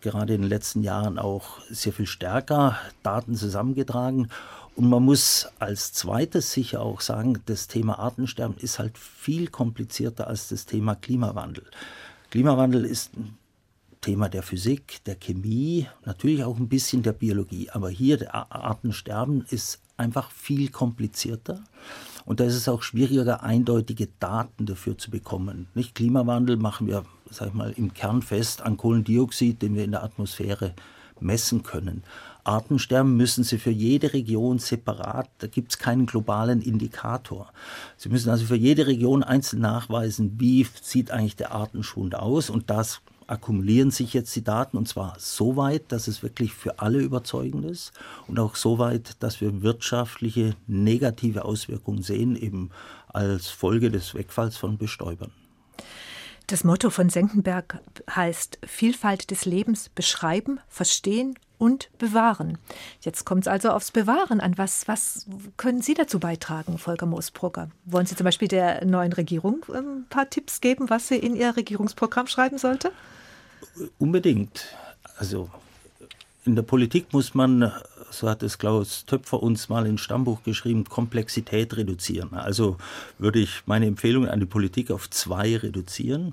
gerade 0.00 0.34
in 0.34 0.42
den 0.42 0.48
letzten 0.48 0.82
Jahren 0.82 1.18
auch 1.18 1.60
sehr 1.70 1.92
viel 1.92 2.06
stärker 2.06 2.78
Daten 3.02 3.34
zusammengetragen. 3.34 4.28
Und 4.76 4.88
man 4.88 5.04
muss 5.04 5.48
als 5.58 5.92
zweites 5.92 6.52
sicher 6.52 6.82
auch 6.82 7.00
sagen, 7.00 7.40
das 7.46 7.66
Thema 7.66 7.98
Artensterben 7.98 8.56
ist 8.58 8.78
halt 8.78 8.96
viel 8.96 9.48
komplizierter 9.48 10.28
als 10.28 10.48
das 10.48 10.66
Thema 10.66 10.94
Klimawandel. 10.94 11.64
Klimawandel 12.30 12.84
ist 12.84 13.16
ein 13.16 13.36
Thema 14.00 14.28
der 14.28 14.42
Physik, 14.42 15.00
der 15.06 15.16
Chemie, 15.16 15.88
natürlich 16.04 16.44
auch 16.44 16.56
ein 16.56 16.68
bisschen 16.68 17.02
der 17.02 17.12
Biologie. 17.12 17.70
Aber 17.70 17.90
hier, 17.90 18.18
der 18.18 18.34
Artensterben 18.34 19.44
ist 19.50 19.80
einfach 19.96 20.30
viel 20.30 20.70
komplizierter. 20.70 21.64
Und 22.24 22.40
da 22.40 22.44
ist 22.44 22.54
es 22.54 22.68
auch 22.68 22.82
schwieriger, 22.82 23.42
eindeutige 23.42 24.08
Daten 24.20 24.66
dafür 24.66 24.96
zu 24.96 25.10
bekommen. 25.10 25.66
Nicht 25.74 25.94
Klimawandel 25.94 26.56
machen 26.56 26.86
wir, 26.86 27.04
sag 27.30 27.48
ich 27.48 27.54
mal, 27.54 27.72
im 27.76 27.94
Kern 27.94 28.22
fest 28.22 28.62
an 28.62 28.76
Kohlendioxid, 28.76 29.62
den 29.62 29.74
wir 29.74 29.84
in 29.84 29.92
der 29.92 30.02
Atmosphäre 30.02 30.74
messen 31.20 31.62
können. 31.62 32.02
Artensterben 32.44 33.16
müssen 33.16 33.44
Sie 33.44 33.58
für 33.58 33.70
jede 33.70 34.14
Region 34.14 34.58
separat, 34.58 35.28
da 35.38 35.46
gibt 35.46 35.72
es 35.72 35.78
keinen 35.78 36.06
globalen 36.06 36.62
Indikator. 36.62 37.52
Sie 37.96 38.08
müssen 38.08 38.30
also 38.30 38.46
für 38.46 38.56
jede 38.56 38.86
Region 38.86 39.22
einzeln 39.22 39.60
nachweisen, 39.60 40.36
wie 40.38 40.66
sieht 40.80 41.10
eigentlich 41.10 41.36
der 41.36 41.52
Artenschwund 41.52 42.14
aus 42.14 42.48
und 42.48 42.70
das 42.70 43.02
akkumulieren 43.26 43.90
sich 43.90 44.14
jetzt 44.14 44.34
die 44.34 44.42
Daten 44.42 44.78
und 44.78 44.88
zwar 44.88 45.14
so 45.18 45.56
weit, 45.56 45.92
dass 45.92 46.08
es 46.08 46.22
wirklich 46.22 46.54
für 46.54 46.78
alle 46.78 47.00
überzeugend 47.00 47.66
ist 47.66 47.92
und 48.26 48.38
auch 48.38 48.56
so 48.56 48.78
weit, 48.78 49.22
dass 49.22 49.42
wir 49.42 49.60
wirtschaftliche 49.60 50.56
negative 50.66 51.44
Auswirkungen 51.44 52.02
sehen, 52.02 52.36
eben 52.36 52.70
als 53.08 53.48
Folge 53.48 53.90
des 53.90 54.14
Wegfalls 54.14 54.56
von 54.56 54.78
Bestäubern. 54.78 55.30
Das 56.48 56.64
Motto 56.64 56.88
von 56.88 57.10
Senckenberg 57.10 57.78
heißt 58.10 58.60
Vielfalt 58.64 59.30
des 59.30 59.44
Lebens 59.44 59.90
beschreiben, 59.90 60.60
verstehen 60.66 61.38
und 61.58 61.90
bewahren. 61.98 62.56
Jetzt 63.02 63.26
kommt 63.26 63.42
es 63.42 63.48
also 63.48 63.68
aufs 63.68 63.90
Bewahren 63.90 64.40
an. 64.40 64.56
Was, 64.56 64.88
was 64.88 65.26
können 65.58 65.82
Sie 65.82 65.92
dazu 65.92 66.18
beitragen, 66.18 66.78
Volker 66.78 67.04
Moosbrugger? 67.04 67.68
Wollen 67.84 68.06
Sie 68.06 68.16
zum 68.16 68.24
Beispiel 68.24 68.48
der 68.48 68.82
neuen 68.86 69.12
Regierung 69.12 69.62
ein 69.74 70.06
paar 70.08 70.30
Tipps 70.30 70.62
geben, 70.62 70.88
was 70.88 71.08
sie 71.08 71.16
in 71.16 71.36
ihr 71.36 71.54
Regierungsprogramm 71.54 72.28
schreiben 72.28 72.56
sollte? 72.56 72.92
Unbedingt. 73.98 74.74
Also 75.18 75.50
in 76.46 76.56
der 76.56 76.62
Politik 76.62 77.12
muss 77.12 77.34
man, 77.34 77.70
so 78.10 78.28
hat 78.28 78.42
es 78.42 78.58
Klaus 78.58 79.04
Töpfer 79.04 79.42
uns 79.42 79.68
mal 79.68 79.86
in 79.86 79.98
Stammbuch 79.98 80.42
geschrieben, 80.42 80.84
Komplexität 80.84 81.76
reduzieren. 81.76 82.34
Also 82.34 82.76
würde 83.18 83.40
ich 83.40 83.62
meine 83.66 83.86
Empfehlung 83.86 84.26
an 84.26 84.40
die 84.40 84.46
Politik 84.46 84.90
auf 84.90 85.10
zwei 85.10 85.56
reduzieren. 85.56 86.32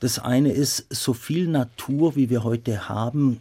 Das 0.00 0.18
eine 0.18 0.52
ist, 0.52 0.86
so 0.90 1.12
viel 1.14 1.48
Natur, 1.48 2.16
wie 2.16 2.28
wir 2.28 2.44
heute 2.44 2.88
haben, 2.88 3.40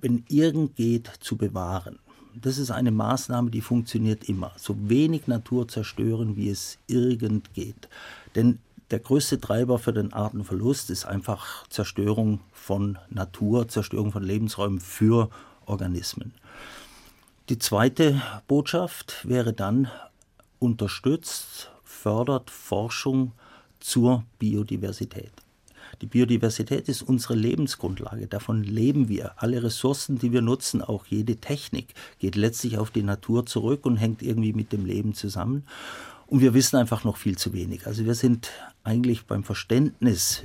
wenn 0.00 0.24
irgend 0.28 0.76
geht, 0.76 1.10
zu 1.20 1.36
bewahren. 1.36 1.98
Das 2.40 2.58
ist 2.58 2.70
eine 2.70 2.92
Maßnahme, 2.92 3.50
die 3.50 3.60
funktioniert 3.60 4.28
immer. 4.28 4.52
So 4.56 4.76
wenig 4.88 5.26
Natur 5.26 5.66
zerstören, 5.66 6.36
wie 6.36 6.48
es 6.48 6.78
irgend 6.86 7.54
geht. 7.54 7.88
Denn 8.36 8.60
der 8.90 9.00
größte 9.00 9.40
Treiber 9.40 9.78
für 9.78 9.92
den 9.92 10.12
Artenverlust 10.12 10.90
ist 10.90 11.04
einfach 11.04 11.66
Zerstörung 11.68 12.40
von 12.52 12.98
Natur, 13.08 13.68
Zerstörung 13.68 14.12
von 14.12 14.22
Lebensräumen 14.22 14.80
für 14.80 15.30
Organismen. 15.70 16.34
Die 17.48 17.58
zweite 17.58 18.20
Botschaft 18.46 19.26
wäre 19.26 19.52
dann, 19.52 19.88
unterstützt, 20.58 21.70
fördert 21.84 22.50
Forschung 22.50 23.32
zur 23.80 24.24
Biodiversität. 24.38 25.32
Die 26.02 26.06
Biodiversität 26.06 26.88
ist 26.88 27.02
unsere 27.02 27.34
Lebensgrundlage. 27.34 28.26
Davon 28.26 28.62
leben 28.62 29.08
wir. 29.08 29.32
Alle 29.36 29.62
Ressourcen, 29.62 30.18
die 30.18 30.32
wir 30.32 30.42
nutzen, 30.42 30.82
auch 30.82 31.06
jede 31.06 31.36
Technik, 31.36 31.94
geht 32.18 32.36
letztlich 32.36 32.78
auf 32.78 32.90
die 32.90 33.02
Natur 33.02 33.46
zurück 33.46 33.84
und 33.84 33.96
hängt 33.96 34.22
irgendwie 34.22 34.52
mit 34.52 34.72
dem 34.72 34.86
Leben 34.86 35.14
zusammen. 35.14 35.64
Und 36.26 36.40
wir 36.40 36.54
wissen 36.54 36.76
einfach 36.76 37.04
noch 37.04 37.16
viel 37.16 37.36
zu 37.36 37.52
wenig. 37.52 37.86
Also 37.86 38.04
wir 38.04 38.14
sind 38.14 38.50
eigentlich 38.84 39.26
beim 39.26 39.42
Verständnis 39.42 40.44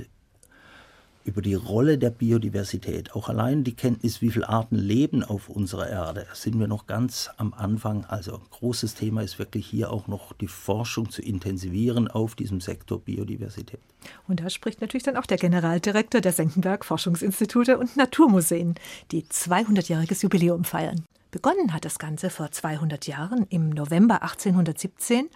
über 1.26 1.42
die 1.42 1.54
Rolle 1.54 1.98
der 1.98 2.10
Biodiversität, 2.10 3.14
auch 3.14 3.28
allein 3.28 3.64
die 3.64 3.74
Kenntnis, 3.74 4.22
wie 4.22 4.30
viele 4.30 4.48
Arten 4.48 4.76
leben 4.76 5.24
auf 5.24 5.48
unserer 5.48 5.88
Erde, 5.88 6.26
sind 6.32 6.58
wir 6.58 6.68
noch 6.68 6.86
ganz 6.86 7.30
am 7.36 7.52
Anfang. 7.52 8.04
Also 8.04 8.36
ein 8.36 8.46
großes 8.50 8.94
Thema 8.94 9.22
ist 9.22 9.38
wirklich 9.38 9.66
hier 9.66 9.90
auch 9.90 10.06
noch 10.06 10.32
die 10.32 10.46
Forschung 10.46 11.10
zu 11.10 11.22
intensivieren 11.22 12.08
auf 12.08 12.36
diesem 12.36 12.60
Sektor 12.60 13.00
Biodiversität. 13.00 13.80
Und 14.28 14.40
da 14.40 14.50
spricht 14.50 14.80
natürlich 14.80 15.02
dann 15.02 15.16
auch 15.16 15.26
der 15.26 15.38
Generaldirektor 15.38 16.20
der 16.20 16.32
Senckenberg 16.32 16.84
Forschungsinstitute 16.84 17.76
und 17.78 17.96
Naturmuseen, 17.96 18.76
die 19.10 19.24
200-jähriges 19.24 20.22
Jubiläum 20.22 20.64
feiern. 20.64 21.04
Begonnen 21.30 21.72
hat 21.72 21.84
das 21.84 21.98
Ganze 21.98 22.30
vor 22.30 22.50
200 22.50 23.06
Jahren 23.06 23.46
im 23.48 23.70
November 23.70 24.22
1817, 24.22 25.28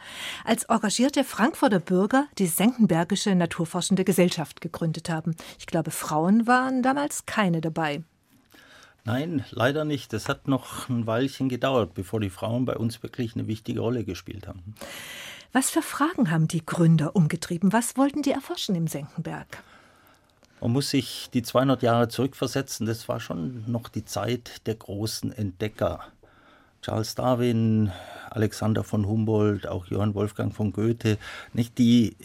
als 0.45 0.65
engagierte 0.65 1.25
Frankfurter 1.25 1.81
Bürger 1.81 2.27
die 2.39 2.47
Senckenbergische 2.47 3.35
Naturforschende 3.35 4.05
Gesellschaft 4.05 4.61
gegründet 4.61 5.11
haben. 5.11 5.35
Ich 5.59 5.67
glaube, 5.67 5.91
Frauen 5.91 6.47
waren 6.47 6.83
damals 6.83 7.27
keine 7.27 7.61
dabei. 7.61 8.03
Nein, 9.05 9.45
leider 9.51 9.85
nicht. 9.85 10.13
Das 10.13 10.29
hat 10.29 10.47
noch 10.47 10.89
ein 10.89 11.07
Weilchen 11.07 11.49
gedauert, 11.49 11.95
bevor 11.95 12.21
die 12.21 12.31
Frauen 12.31 12.65
bei 12.65 12.77
uns 12.77 13.03
wirklich 13.03 13.35
eine 13.35 13.47
wichtige 13.47 13.81
Rolle 13.81 14.05
gespielt 14.05 14.47
haben. 14.47 14.75
Was 15.53 15.71
für 15.71 15.83
Fragen 15.83 16.31
haben 16.31 16.47
die 16.47 16.65
Gründer 16.65 17.17
umgetrieben? 17.17 17.73
Was 17.73 17.97
wollten 17.97 18.23
die 18.23 18.31
erforschen 18.31 18.77
im 18.77 18.87
Senckenberg? 18.87 19.63
Man 20.61 20.73
muss 20.73 20.91
sich 20.91 21.31
die 21.33 21.43
200 21.43 21.83
Jahre 21.83 22.09
zurückversetzen. 22.09 22.87
Das 22.87 23.09
war 23.09 23.19
schon 23.19 23.65
noch 23.67 23.89
die 23.89 24.05
Zeit 24.05 24.67
der 24.67 24.75
großen 24.75 25.33
Entdecker. 25.33 26.01
Charles 26.83 27.15
Darwin, 27.15 27.91
Alexander 28.31 28.85
von 28.85 29.07
Humboldt, 29.07 29.67
auch 29.67 29.87
Johann 29.87 30.15
Wolfgang 30.15 30.55
von 30.55 30.73
Goethe, 30.73 31.19
nicht 31.53 31.79
die 31.79 32.17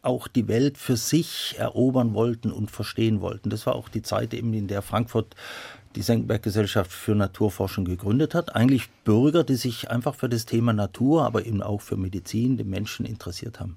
auch 0.00 0.26
die 0.26 0.48
Welt 0.48 0.78
für 0.78 0.96
sich 0.96 1.54
erobern 1.58 2.12
wollten 2.14 2.50
und 2.50 2.70
verstehen 2.70 3.20
wollten. 3.20 3.50
Das 3.50 3.66
war 3.66 3.76
auch 3.76 3.88
die 3.88 4.02
Zeit 4.02 4.34
eben, 4.34 4.52
in 4.52 4.66
der 4.66 4.82
Frankfurt 4.82 5.36
die 5.94 6.02
Senckenberg-Gesellschaft 6.02 6.90
für 6.90 7.14
Naturforschung 7.14 7.84
gegründet 7.84 8.34
hat. 8.34 8.56
Eigentlich 8.56 8.90
Bürger, 9.04 9.44
die 9.44 9.54
sich 9.54 9.90
einfach 9.90 10.14
für 10.14 10.28
das 10.28 10.46
Thema 10.46 10.72
Natur, 10.72 11.24
aber 11.24 11.46
eben 11.46 11.62
auch 11.62 11.82
für 11.82 11.96
Medizin, 11.96 12.56
den 12.56 12.70
Menschen 12.70 13.06
interessiert 13.06 13.60
haben 13.60 13.76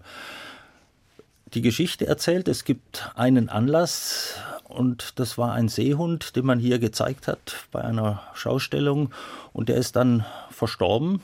die 1.53 1.61
Geschichte 1.61 2.07
erzählt. 2.07 2.47
Es 2.47 2.63
gibt 2.63 3.11
einen 3.15 3.49
Anlass 3.49 4.35
und 4.63 5.19
das 5.19 5.37
war 5.37 5.53
ein 5.53 5.69
Seehund, 5.69 6.35
den 6.35 6.45
man 6.45 6.59
hier 6.59 6.79
gezeigt 6.79 7.27
hat 7.27 7.67
bei 7.71 7.81
einer 7.81 8.21
Schaustellung 8.33 9.13
und 9.53 9.69
der 9.69 9.77
ist 9.77 9.95
dann 9.95 10.25
verstorben. 10.49 11.21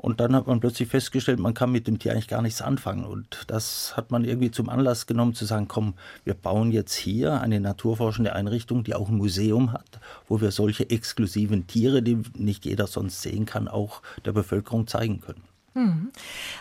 Und 0.00 0.20
dann 0.20 0.36
hat 0.36 0.46
man 0.46 0.60
plötzlich 0.60 0.88
festgestellt, 0.88 1.40
man 1.40 1.54
kann 1.54 1.72
mit 1.72 1.88
dem 1.88 1.98
Tier 1.98 2.12
eigentlich 2.12 2.28
gar 2.28 2.40
nichts 2.40 2.62
anfangen. 2.62 3.04
Und 3.04 3.42
das 3.48 3.96
hat 3.96 4.12
man 4.12 4.24
irgendwie 4.24 4.52
zum 4.52 4.68
Anlass 4.68 5.08
genommen, 5.08 5.34
zu 5.34 5.44
sagen, 5.44 5.66
komm, 5.66 5.94
wir 6.24 6.34
bauen 6.34 6.70
jetzt 6.70 6.94
hier 6.94 7.40
eine 7.40 7.58
naturforschende 7.58 8.32
Einrichtung, 8.32 8.84
die 8.84 8.94
auch 8.94 9.08
ein 9.08 9.16
Museum 9.16 9.72
hat, 9.72 9.98
wo 10.28 10.40
wir 10.40 10.52
solche 10.52 10.88
exklusiven 10.88 11.66
Tiere, 11.66 12.00
die 12.00 12.22
nicht 12.36 12.64
jeder 12.64 12.86
sonst 12.86 13.22
sehen 13.22 13.44
kann, 13.44 13.66
auch 13.66 14.00
der 14.24 14.30
Bevölkerung 14.30 14.86
zeigen 14.86 15.20
können. 15.20 15.42
Mhm. 15.74 16.10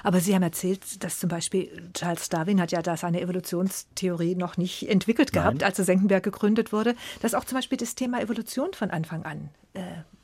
Aber 0.03 0.19
Sie 0.19 0.35
haben 0.35 0.43
erzählt, 0.43 1.03
dass 1.03 1.19
zum 1.19 1.29
Beispiel 1.29 1.69
Charles 1.93 2.29
Darwin 2.29 2.61
hat 2.61 2.71
ja 2.71 2.81
da 2.81 2.97
seine 2.97 3.21
Evolutionstheorie 3.21 4.35
noch 4.35 4.57
nicht 4.57 4.89
entwickelt 4.89 5.33
gehabt, 5.33 5.61
Nein. 5.61 5.67
als 5.67 5.77
Senckenberg 5.77 6.23
gegründet 6.23 6.71
wurde, 6.71 6.95
dass 7.21 7.33
auch 7.33 7.45
zum 7.45 7.57
Beispiel 7.57 7.77
das 7.77 7.95
Thema 7.95 8.21
Evolution 8.21 8.73
von 8.73 8.91
Anfang 8.91 9.23
an 9.23 9.49
äh, 9.73 9.81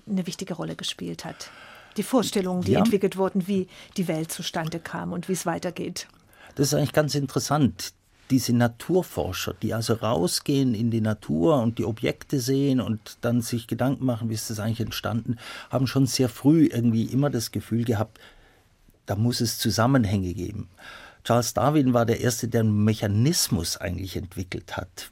eine 0.08 0.28
wichtige 0.28 0.54
Rolle 0.54 0.76
gespielt 0.76 1.26
hat. 1.26 1.50
Die 1.98 2.04
Vorstellungen, 2.04 2.62
die 2.64 2.74
ja. 2.74 2.80
entwickelt 2.80 3.18
wurden, 3.18 3.48
wie 3.48 3.68
die 3.98 4.08
Welt 4.08 4.32
zustande 4.32 4.80
kam 4.80 5.14
und 5.14 5.30
wie 5.30 5.34
es 5.34 5.46
weitergeht. 5.46 6.08
Das 6.56 6.68
ist 6.68 6.74
eigentlich 6.74 6.94
ganz 6.94 7.16
interessant 7.16 7.94
diese 8.30 8.54
Naturforscher, 8.54 9.54
die 9.62 9.74
also 9.74 9.94
rausgehen 9.94 10.74
in 10.74 10.90
die 10.90 11.02
Natur 11.02 11.62
und 11.62 11.78
die 11.78 11.86
Objekte 11.86 12.40
sehen 12.40 12.80
und 12.80 13.18
dann 13.22 13.42
sich 13.42 13.68
Gedanken 13.68 14.06
machen, 14.06 14.30
wie 14.30 14.34
ist 14.34 14.50
das 14.50 14.60
eigentlich 14.60 14.80
entstanden, 14.80 15.38
haben 15.70 15.88
schon 15.88 16.08
sehr 16.08 16.30
früh 16.30 16.66
irgendwie 16.66 17.04
immer 17.04 17.30
das 17.30 17.52
Gefühl 17.52 17.84
gehabt, 17.84 18.20
da 19.06 19.16
muss 19.16 19.42
es 19.42 19.58
Zusammenhänge 19.58 20.34
geben. 20.34 20.68
Charles 21.24 21.54
Darwin 21.54 21.94
war 21.94 22.06
der 22.06 22.20
Erste, 22.20 22.48
der 22.48 22.62
einen 22.62 22.84
Mechanismus 22.84 23.78
eigentlich 23.78 24.16
entwickelt 24.16 24.76
hat 24.76 25.10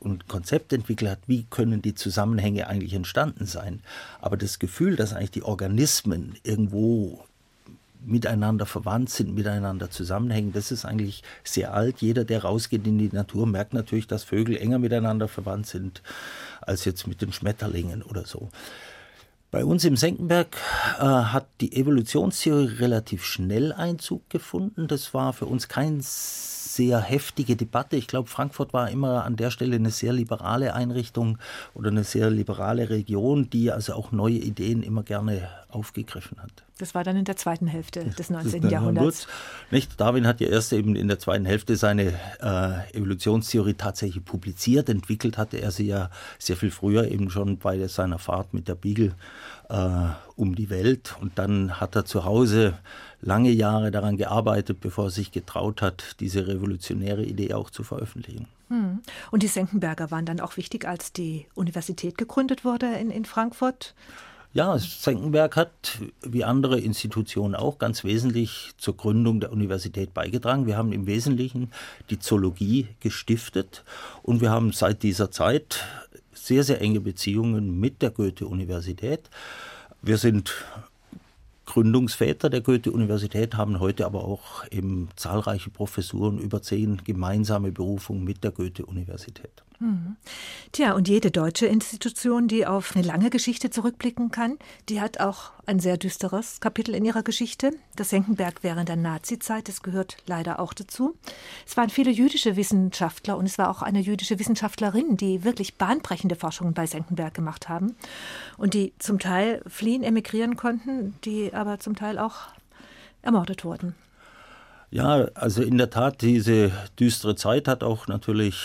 und 0.00 0.28
Konzept 0.28 0.72
entwickelt 0.72 1.10
hat, 1.10 1.18
wie 1.26 1.44
können 1.50 1.82
die 1.82 1.94
Zusammenhänge 1.94 2.68
eigentlich 2.68 2.94
entstanden 2.94 3.46
sein. 3.46 3.80
Aber 4.20 4.36
das 4.36 4.58
Gefühl, 4.58 4.96
dass 4.96 5.12
eigentlich 5.12 5.32
die 5.32 5.42
Organismen 5.42 6.36
irgendwo 6.44 7.24
miteinander 8.04 8.66
verwandt 8.66 9.10
sind, 9.10 9.34
miteinander 9.34 9.90
zusammenhängen, 9.90 10.52
das 10.52 10.70
ist 10.70 10.84
eigentlich 10.84 11.24
sehr 11.42 11.74
alt. 11.74 12.00
Jeder, 12.00 12.24
der 12.24 12.42
rausgeht 12.42 12.86
in 12.86 12.98
die 12.98 13.10
Natur, 13.12 13.46
merkt 13.46 13.74
natürlich, 13.74 14.06
dass 14.06 14.22
Vögel 14.22 14.56
enger 14.56 14.78
miteinander 14.78 15.26
verwandt 15.26 15.66
sind 15.66 16.02
als 16.60 16.84
jetzt 16.84 17.06
mit 17.08 17.20
den 17.20 17.32
Schmetterlingen 17.32 18.02
oder 18.02 18.24
so. 18.24 18.50
Bei 19.50 19.64
uns 19.64 19.84
im 19.84 19.96
Senckenberg 19.96 20.58
äh, 20.98 21.02
hat 21.02 21.46
die 21.62 21.74
Evolutionstheorie 21.74 22.80
relativ 22.80 23.24
schnell 23.24 23.72
Einzug 23.72 24.28
gefunden. 24.28 24.88
Das 24.88 25.14
war 25.14 25.32
für 25.32 25.46
uns 25.46 25.68
kein 25.68 26.02
sehr 26.78 27.00
heftige 27.00 27.56
Debatte. 27.56 27.96
Ich 27.96 28.06
glaube, 28.06 28.28
Frankfurt 28.28 28.72
war 28.72 28.88
immer 28.88 29.24
an 29.24 29.34
der 29.34 29.50
Stelle 29.50 29.74
eine 29.74 29.90
sehr 29.90 30.12
liberale 30.12 30.74
Einrichtung 30.74 31.38
oder 31.74 31.90
eine 31.90 32.04
sehr 32.04 32.30
liberale 32.30 32.88
Region, 32.88 33.50
die 33.50 33.72
also 33.72 33.94
auch 33.94 34.12
neue 34.12 34.36
Ideen 34.36 34.84
immer 34.84 35.02
gerne 35.02 35.48
aufgegriffen 35.70 36.40
hat. 36.40 36.64
Das 36.78 36.94
war 36.94 37.02
dann 37.02 37.16
in 37.16 37.24
der 37.24 37.36
zweiten 37.36 37.66
Hälfte 37.66 38.04
des 38.04 38.30
19. 38.30 38.70
Jahrhunderts. 38.70 39.26
Nicht? 39.72 40.00
Darwin 40.00 40.28
hat 40.28 40.40
ja 40.40 40.46
erst 40.46 40.72
eben 40.72 40.94
in 40.94 41.08
der 41.08 41.18
zweiten 41.18 41.46
Hälfte 41.46 41.74
seine 41.74 42.14
äh, 42.40 42.96
Evolutionstheorie 42.96 43.74
tatsächlich 43.74 44.24
publiziert. 44.24 44.88
Entwickelt 44.88 45.36
hatte 45.36 45.60
er 45.60 45.72
sie 45.72 45.88
ja 45.88 46.10
sehr 46.38 46.56
viel 46.56 46.70
früher, 46.70 47.10
eben 47.10 47.28
schon 47.28 47.58
bei 47.58 47.88
seiner 47.88 48.20
Fahrt 48.20 48.54
mit 48.54 48.68
der 48.68 48.76
Beagle 48.76 49.16
äh, 49.68 50.06
um 50.36 50.54
die 50.54 50.70
Welt. 50.70 51.16
Und 51.20 51.40
dann 51.40 51.80
hat 51.80 51.96
er 51.96 52.04
zu 52.04 52.24
Hause 52.24 52.74
lange 53.20 53.50
Jahre 53.50 53.90
daran 53.90 54.16
gearbeitet, 54.16 54.80
bevor 54.80 55.06
er 55.06 55.10
sich 55.10 55.32
getraut 55.32 55.82
hat, 55.82 56.16
diese 56.20 56.46
revolutionäre 56.46 57.24
Idee 57.24 57.54
auch 57.54 57.70
zu 57.70 57.82
veröffentlichen. 57.82 58.46
Hm. 58.68 59.00
Und 59.30 59.42
die 59.42 59.48
Senckenberger 59.48 60.10
waren 60.10 60.26
dann 60.26 60.40
auch 60.40 60.56
wichtig, 60.56 60.86
als 60.86 61.12
die 61.12 61.46
Universität 61.54 62.18
gegründet 62.18 62.64
wurde 62.64 62.86
in, 62.86 63.10
in 63.10 63.24
Frankfurt? 63.24 63.94
Ja, 64.54 64.78
Senckenberg 64.78 65.56
hat, 65.56 65.98
wie 66.22 66.42
andere 66.42 66.80
Institutionen 66.80 67.54
auch, 67.54 67.78
ganz 67.78 68.02
wesentlich 68.02 68.70
zur 68.78 68.96
Gründung 68.96 69.40
der 69.40 69.52
Universität 69.52 70.14
beigetragen. 70.14 70.66
Wir 70.66 70.76
haben 70.76 70.92
im 70.92 71.06
Wesentlichen 71.06 71.70
die 72.08 72.18
Zoologie 72.18 72.88
gestiftet 73.00 73.84
und 74.22 74.40
wir 74.40 74.50
haben 74.50 74.72
seit 74.72 75.02
dieser 75.02 75.30
Zeit 75.30 75.84
sehr, 76.32 76.64
sehr 76.64 76.80
enge 76.80 77.00
Beziehungen 77.00 77.78
mit 77.78 78.00
der 78.00 78.10
Goethe-Universität. 78.10 79.28
Wir 80.00 80.16
sind 80.16 80.54
Gründungsväter 81.68 82.48
der 82.48 82.62
Goethe-Universität 82.62 83.54
haben 83.54 83.78
heute 83.78 84.06
aber 84.06 84.24
auch 84.24 84.64
eben 84.70 85.10
zahlreiche 85.16 85.68
Professuren, 85.68 86.38
über 86.38 86.62
zehn 86.62 87.02
gemeinsame 87.04 87.72
Berufungen 87.72 88.24
mit 88.24 88.42
der 88.42 88.52
Goethe-Universität. 88.52 89.62
Mhm. 89.80 90.16
Tja, 90.72 90.94
und 90.94 91.08
jede 91.08 91.30
deutsche 91.30 91.66
Institution, 91.66 92.48
die 92.48 92.66
auf 92.66 92.96
eine 92.96 93.06
lange 93.06 93.30
Geschichte 93.30 93.70
zurückblicken 93.70 94.30
kann, 94.30 94.58
die 94.88 95.00
hat 95.00 95.20
auch 95.20 95.52
ein 95.66 95.78
sehr 95.78 95.98
düsteres 95.98 96.60
Kapitel 96.60 96.94
in 96.94 97.04
ihrer 97.04 97.22
Geschichte. 97.22 97.72
Das 97.94 98.10
Senckenberg 98.10 98.62
während 98.62 98.88
der 98.88 98.96
Nazizeit, 98.96 99.68
das 99.68 99.82
gehört 99.82 100.16
leider 100.26 100.58
auch 100.58 100.72
dazu. 100.74 101.14
Es 101.66 101.76
waren 101.76 101.90
viele 101.90 102.10
jüdische 102.10 102.56
Wissenschaftler 102.56 103.36
und 103.36 103.46
es 103.46 103.58
war 103.58 103.70
auch 103.70 103.82
eine 103.82 104.00
jüdische 104.00 104.38
Wissenschaftlerin, 104.38 105.16
die 105.16 105.44
wirklich 105.44 105.76
bahnbrechende 105.76 106.34
Forschungen 106.34 106.74
bei 106.74 106.86
Senckenberg 106.86 107.34
gemacht 107.34 107.68
haben 107.68 107.94
und 108.56 108.74
die 108.74 108.94
zum 108.98 109.18
Teil 109.18 109.62
fliehen, 109.66 110.02
emigrieren 110.02 110.56
konnten, 110.56 111.14
die 111.24 111.52
aber 111.58 111.78
zum 111.78 111.96
Teil 111.96 112.18
auch 112.18 112.36
ermordet 113.22 113.64
wurden. 113.64 113.94
Ja, 114.90 115.26
also 115.34 115.62
in 115.62 115.76
der 115.76 115.90
Tat, 115.90 116.22
diese 116.22 116.70
düstere 116.98 117.36
Zeit 117.36 117.68
hat 117.68 117.84
auch 117.84 118.06
natürlich 118.06 118.56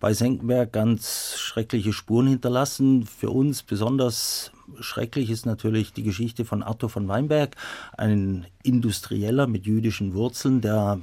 bei 0.00 0.14
Senckenberg 0.14 0.72
ganz 0.72 1.36
schreckliche 1.38 1.92
Spuren 1.92 2.26
hinterlassen. 2.26 3.06
Für 3.06 3.30
uns 3.30 3.62
besonders 3.62 4.50
schrecklich 4.80 5.30
ist 5.30 5.46
natürlich 5.46 5.92
die 5.92 6.02
Geschichte 6.02 6.44
von 6.44 6.64
Arthur 6.64 6.90
von 6.90 7.06
Weinberg, 7.06 7.54
ein 7.96 8.46
Industrieller 8.64 9.46
mit 9.46 9.64
jüdischen 9.64 10.14
Wurzeln, 10.14 10.60
der 10.60 10.98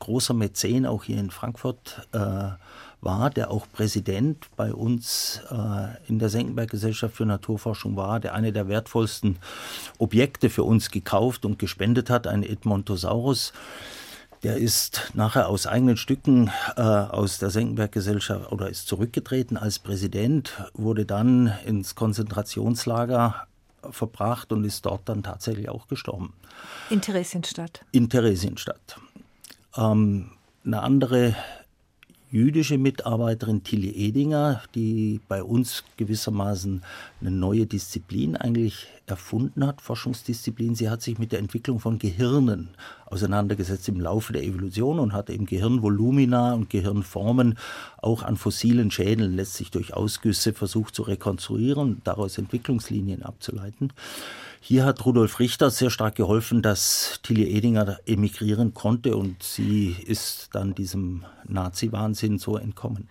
großer 0.00 0.34
Mäzen 0.34 0.84
auch 0.84 1.04
hier 1.04 1.18
in 1.18 1.30
Frankfurt 1.30 2.08
äh, 2.10 2.50
war, 3.00 3.30
der 3.30 3.50
auch 3.50 3.66
Präsident 3.72 4.46
bei 4.56 4.72
uns 4.72 5.40
äh, 5.50 6.08
in 6.08 6.18
der 6.18 6.28
Senckenberg 6.28 6.70
Gesellschaft 6.70 7.16
für 7.16 7.26
Naturforschung 7.26 7.96
war, 7.96 8.20
der 8.20 8.34
eine 8.34 8.52
der 8.52 8.68
wertvollsten 8.68 9.38
Objekte 9.98 10.50
für 10.50 10.64
uns 10.64 10.90
gekauft 10.90 11.44
und 11.44 11.58
gespendet 11.58 12.10
hat, 12.10 12.26
ein 12.26 12.42
Edmontosaurus. 12.42 13.52
Der 14.42 14.56
ist 14.56 15.10
nachher 15.12 15.48
aus 15.48 15.66
eigenen 15.66 15.98
Stücken 15.98 16.50
äh, 16.76 16.80
aus 16.80 17.38
der 17.38 17.50
Senckenberg-Gesellschaft 17.50 18.50
oder 18.50 18.70
ist 18.70 18.88
zurückgetreten 18.88 19.56
als 19.56 19.78
Präsident, 19.78 20.64
wurde 20.72 21.04
dann 21.04 21.52
ins 21.66 21.94
Konzentrationslager 21.94 23.46
verbracht 23.90 24.52
und 24.52 24.64
ist 24.64 24.86
dort 24.86 25.08
dann 25.08 25.22
tatsächlich 25.22 25.68
auch 25.68 25.88
gestorben. 25.88 26.34
In 26.88 27.00
Theresienstadt. 27.00 27.84
In 27.92 28.08
Theresienstadt. 28.08 28.98
Ähm, 29.76 30.32
eine 30.64 30.82
andere 30.82 31.34
jüdische 32.30 32.78
Mitarbeiterin 32.78 33.64
Tilly 33.64 33.90
Edinger, 33.90 34.62
die 34.74 35.20
bei 35.28 35.42
uns 35.42 35.84
gewissermaßen 35.96 36.82
eine 37.20 37.30
neue 37.30 37.66
Disziplin 37.66 38.36
eigentlich 38.36 38.86
erfunden 39.10 39.66
hat, 39.66 39.80
Forschungsdisziplin. 39.80 40.74
Sie 40.74 40.88
hat 40.88 41.02
sich 41.02 41.18
mit 41.18 41.32
der 41.32 41.38
Entwicklung 41.38 41.80
von 41.80 41.98
Gehirnen 41.98 42.70
auseinandergesetzt 43.06 43.88
im 43.88 44.00
Laufe 44.00 44.32
der 44.32 44.44
Evolution 44.44 44.98
und 44.98 45.12
hat 45.12 45.30
eben 45.30 45.46
Gehirnvolumina 45.46 46.54
und 46.54 46.70
Gehirnformen 46.70 47.58
auch 47.98 48.22
an 48.22 48.36
fossilen 48.36 48.90
Schädeln 48.90 49.34
letztlich 49.34 49.70
durch 49.70 49.94
Ausgüsse 49.94 50.52
versucht 50.52 50.94
zu 50.94 51.02
rekonstruieren 51.02 52.00
daraus 52.04 52.38
Entwicklungslinien 52.38 53.22
abzuleiten. 53.22 53.92
Hier 54.62 54.84
hat 54.84 55.04
Rudolf 55.06 55.40
Richter 55.40 55.70
sehr 55.70 55.88
stark 55.88 56.16
geholfen, 56.16 56.60
dass 56.60 57.20
Tilly 57.22 57.56
Edinger 57.56 57.98
emigrieren 58.04 58.74
konnte 58.74 59.16
und 59.16 59.42
sie 59.42 59.96
ist 60.06 60.50
dann 60.52 60.74
diesem 60.74 61.24
Nazi-Wahnsinn 61.48 62.38
so 62.38 62.58
entkommen. 62.58 63.08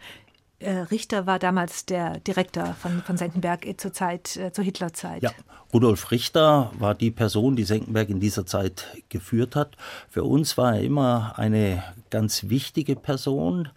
Äh, 0.59 0.71
Richter 0.91 1.25
war 1.25 1.39
damals 1.39 1.85
der 1.85 2.19
Direktor 2.19 2.73
von, 2.73 3.01
von 3.01 3.17
Senckenberg 3.17 3.65
zur 3.77 3.93
Zeit, 3.93 4.35
äh, 4.35 4.51
zur 4.51 4.63
Hitlerzeit. 4.63 5.23
Ja, 5.23 5.31
Rudolf 5.73 6.11
Richter 6.11 6.71
war 6.77 6.95
die 6.95 7.11
Person, 7.11 7.55
die 7.55 7.63
Senckenberg 7.63 8.09
in 8.09 8.19
dieser 8.19 8.45
Zeit 8.45 8.87
geführt 9.09 9.55
hat. 9.55 9.77
Für 10.09 10.23
uns 10.23 10.57
war 10.57 10.75
er 10.75 10.81
immer 10.81 11.33
eine 11.37 11.83
ganz 12.09 12.49
wichtige 12.49 12.95
Person, 12.95 13.69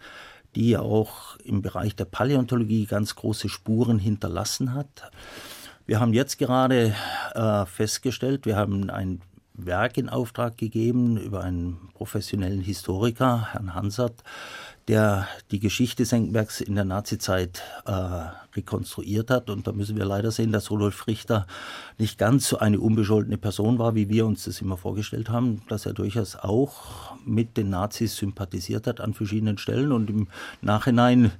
die 0.55 0.77
auch 0.77 1.37
im 1.37 1.61
Bereich 1.61 1.95
der 1.95 2.05
Paläontologie 2.05 2.85
ganz 2.85 3.15
große 3.15 3.47
Spuren 3.47 3.99
hinterlassen 3.99 4.73
hat. 4.73 5.11
Wir 5.85 5.99
haben 5.99 6.13
jetzt 6.13 6.37
gerade 6.37 6.95
äh, 7.33 7.65
festgestellt, 7.65 8.45
wir 8.45 8.55
haben 8.55 8.89
ein 8.89 9.21
Werk 9.53 9.97
in 9.97 10.09
Auftrag 10.09 10.57
gegeben 10.57 11.17
über 11.17 11.41
einen 11.41 11.77
professionellen 11.93 12.61
Historiker, 12.61 13.53
Herrn 13.53 13.75
Hansert, 13.75 14.23
der 14.87 15.27
die 15.51 15.59
Geschichte 15.59 16.05
Senckenbergs 16.05 16.59
in 16.59 16.75
der 16.75 16.85
Nazizeit 16.85 17.61
äh, 17.85 17.91
rekonstruiert 18.55 19.29
hat. 19.29 19.49
Und 19.49 19.67
da 19.67 19.71
müssen 19.71 19.95
wir 19.95 20.05
leider 20.05 20.31
sehen, 20.31 20.51
dass 20.51 20.71
Rudolf 20.71 21.07
Richter 21.07 21.47
nicht 21.97 22.17
ganz 22.17 22.49
so 22.49 22.57
eine 22.57 22.79
unbescholtene 22.79 23.37
Person 23.37 23.79
war, 23.79 23.95
wie 23.95 24.09
wir 24.09 24.25
uns 24.25 24.45
das 24.45 24.59
immer 24.59 24.77
vorgestellt 24.77 25.29
haben, 25.29 25.61
dass 25.69 25.85
er 25.85 25.93
durchaus 25.93 26.35
auch 26.35 27.15
mit 27.25 27.55
den 27.55 27.69
Nazis 27.69 28.17
sympathisiert 28.17 28.87
hat 28.87 28.99
an 28.99 29.13
verschiedenen 29.13 29.57
Stellen 29.57 29.91
und 29.91 30.09
im 30.09 30.27
Nachhinein 30.61 31.31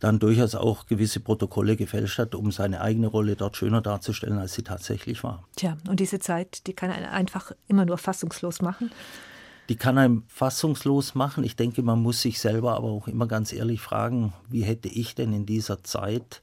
dann 0.00 0.18
durchaus 0.18 0.54
auch 0.54 0.86
gewisse 0.86 1.20
Protokolle 1.20 1.76
gefälscht 1.76 2.18
hat, 2.18 2.34
um 2.34 2.52
seine 2.52 2.80
eigene 2.80 3.06
Rolle 3.06 3.36
dort 3.36 3.56
schöner 3.56 3.80
darzustellen, 3.80 4.38
als 4.38 4.54
sie 4.54 4.62
tatsächlich 4.62 5.24
war. 5.24 5.44
Tja, 5.56 5.76
und 5.88 6.00
diese 6.00 6.18
Zeit, 6.18 6.66
die 6.66 6.72
kann 6.72 6.90
einen 6.90 7.06
einfach 7.06 7.52
immer 7.68 7.84
nur 7.84 7.98
fassungslos 7.98 8.60
machen. 8.60 8.90
Die 9.68 9.76
kann 9.76 9.96
einen 9.96 10.24
fassungslos 10.28 11.14
machen. 11.14 11.42
Ich 11.42 11.56
denke, 11.56 11.82
man 11.82 12.02
muss 12.02 12.20
sich 12.20 12.38
selber 12.38 12.74
aber 12.74 12.88
auch 12.88 13.08
immer 13.08 13.26
ganz 13.26 13.52
ehrlich 13.52 13.80
fragen, 13.80 14.34
wie 14.50 14.62
hätte 14.62 14.88
ich 14.88 15.14
denn 15.14 15.32
in 15.32 15.46
dieser 15.46 15.82
Zeit 15.82 16.42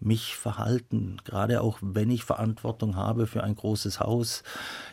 mich 0.00 0.36
verhalten, 0.36 1.16
gerade 1.24 1.60
auch 1.60 1.78
wenn 1.80 2.10
ich 2.10 2.24
Verantwortung 2.24 2.96
habe 2.96 3.26
für 3.26 3.42
ein 3.42 3.56
großes 3.56 3.98
Haus. 4.00 4.44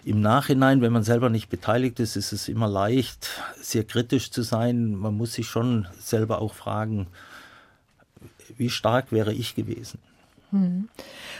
Im 0.03 0.19
Nachhinein, 0.19 0.81
wenn 0.81 0.93
man 0.93 1.03
selber 1.03 1.29
nicht 1.29 1.49
beteiligt 1.49 1.99
ist, 1.99 2.15
ist 2.15 2.31
es 2.31 2.47
immer 2.47 2.67
leicht, 2.67 3.29
sehr 3.59 3.83
kritisch 3.83 4.31
zu 4.31 4.41
sein. 4.41 4.95
Man 4.95 5.15
muss 5.15 5.33
sich 5.33 5.47
schon 5.47 5.87
selber 5.99 6.41
auch 6.41 6.53
fragen, 6.53 7.07
wie 8.57 8.69
stark 8.69 9.11
wäre 9.11 9.33
ich 9.33 9.55
gewesen. 9.55 9.99
Hm. 10.51 10.89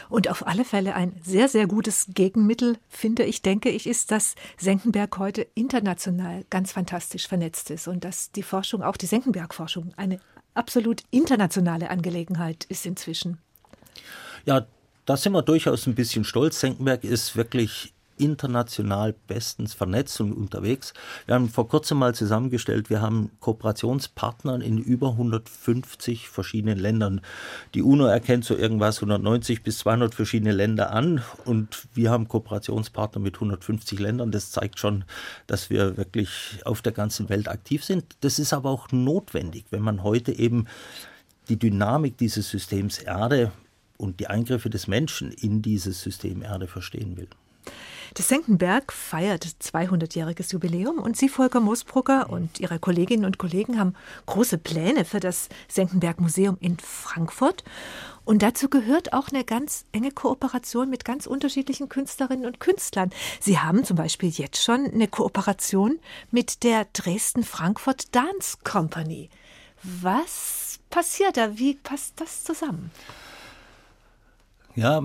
Und 0.08 0.28
auf 0.28 0.46
alle 0.46 0.64
Fälle 0.64 0.94
ein 0.94 1.14
sehr, 1.22 1.48
sehr 1.48 1.66
gutes 1.66 2.08
Gegenmittel, 2.14 2.76
finde 2.88 3.24
ich, 3.24 3.42
denke 3.42 3.70
ich, 3.70 3.86
ist, 3.86 4.10
dass 4.10 4.34
Senckenberg 4.58 5.18
heute 5.18 5.46
international 5.54 6.44
ganz 6.50 6.72
fantastisch 6.72 7.26
vernetzt 7.26 7.70
ist 7.70 7.88
und 7.88 8.04
dass 8.04 8.30
die 8.32 8.42
Forschung, 8.42 8.82
auch 8.82 8.96
die 8.96 9.06
Senckenberg-Forschung, 9.06 9.92
eine 9.96 10.20
absolut 10.54 11.02
internationale 11.10 11.90
Angelegenheit 11.90 12.64
ist 12.64 12.86
inzwischen. 12.86 13.38
Ja, 14.44 14.66
da 15.06 15.16
sind 15.16 15.32
wir 15.32 15.42
durchaus 15.42 15.86
ein 15.86 15.94
bisschen 15.94 16.24
stolz. 16.24 16.60
Senckenberg 16.60 17.04
ist 17.04 17.36
wirklich 17.36 17.94
international 18.18 19.14
bestens 19.26 19.74
vernetzt 19.74 20.20
und 20.20 20.32
unterwegs. 20.32 20.94
Wir 21.26 21.34
haben 21.34 21.48
vor 21.48 21.68
kurzem 21.68 21.98
mal 21.98 22.14
zusammengestellt, 22.14 22.90
wir 22.90 23.00
haben 23.00 23.30
Kooperationspartner 23.40 24.60
in 24.60 24.78
über 24.78 25.10
150 25.10 26.28
verschiedenen 26.28 26.78
Ländern. 26.78 27.20
Die 27.74 27.82
UNO 27.82 28.06
erkennt 28.06 28.44
so 28.44 28.56
irgendwas 28.56 28.98
190 28.98 29.62
bis 29.62 29.78
200 29.78 30.14
verschiedene 30.14 30.52
Länder 30.52 30.92
an 30.92 31.22
und 31.44 31.88
wir 31.94 32.10
haben 32.10 32.28
Kooperationspartner 32.28 33.20
mit 33.20 33.34
150 33.36 33.98
Ländern. 33.98 34.30
Das 34.30 34.50
zeigt 34.50 34.78
schon, 34.78 35.04
dass 35.46 35.70
wir 35.70 35.96
wirklich 35.96 36.60
auf 36.64 36.82
der 36.82 36.92
ganzen 36.92 37.28
Welt 37.28 37.48
aktiv 37.48 37.84
sind. 37.84 38.04
Das 38.20 38.38
ist 38.38 38.52
aber 38.52 38.70
auch 38.70 38.90
notwendig, 38.92 39.66
wenn 39.70 39.82
man 39.82 40.02
heute 40.02 40.32
eben 40.32 40.66
die 41.48 41.58
Dynamik 41.58 42.16
dieses 42.18 42.50
Systems 42.50 42.98
Erde 42.98 43.52
und 43.98 44.20
die 44.20 44.26
Eingriffe 44.26 44.70
des 44.70 44.86
Menschen 44.86 45.32
in 45.32 45.62
dieses 45.62 46.02
System 46.02 46.42
Erde 46.42 46.66
verstehen 46.66 47.16
will. 47.16 47.28
Das 48.16 48.28
Senckenberg 48.28 48.94
feiert 48.94 49.44
200-jähriges 49.44 50.50
Jubiläum 50.50 50.96
und 51.00 51.18
Sie, 51.18 51.28
Volker 51.28 51.60
Moosbrugger 51.60 52.30
und 52.30 52.60
Ihre 52.60 52.78
Kolleginnen 52.78 53.26
und 53.26 53.36
Kollegen 53.36 53.78
haben 53.78 53.94
große 54.24 54.56
Pläne 54.56 55.04
für 55.04 55.20
das 55.20 55.50
Senckenberg 55.68 56.18
Museum 56.18 56.56
in 56.60 56.78
Frankfurt. 56.78 57.62
Und 58.24 58.42
dazu 58.42 58.70
gehört 58.70 59.12
auch 59.12 59.28
eine 59.28 59.44
ganz 59.44 59.84
enge 59.92 60.12
Kooperation 60.12 60.88
mit 60.88 61.04
ganz 61.04 61.26
unterschiedlichen 61.26 61.90
Künstlerinnen 61.90 62.46
und 62.46 62.58
Künstlern. 62.58 63.10
Sie 63.38 63.58
haben 63.58 63.84
zum 63.84 63.98
Beispiel 63.98 64.30
jetzt 64.30 64.64
schon 64.64 64.86
eine 64.86 65.08
Kooperation 65.08 65.98
mit 66.30 66.64
der 66.64 66.86
Dresden-Frankfurt 66.94 68.14
Dance 68.14 68.56
Company. 68.64 69.28
Was 69.82 70.78
passiert 70.88 71.36
da? 71.36 71.58
Wie 71.58 71.74
passt 71.74 72.18
das 72.18 72.44
zusammen? 72.44 72.90
Ja, 74.74 75.02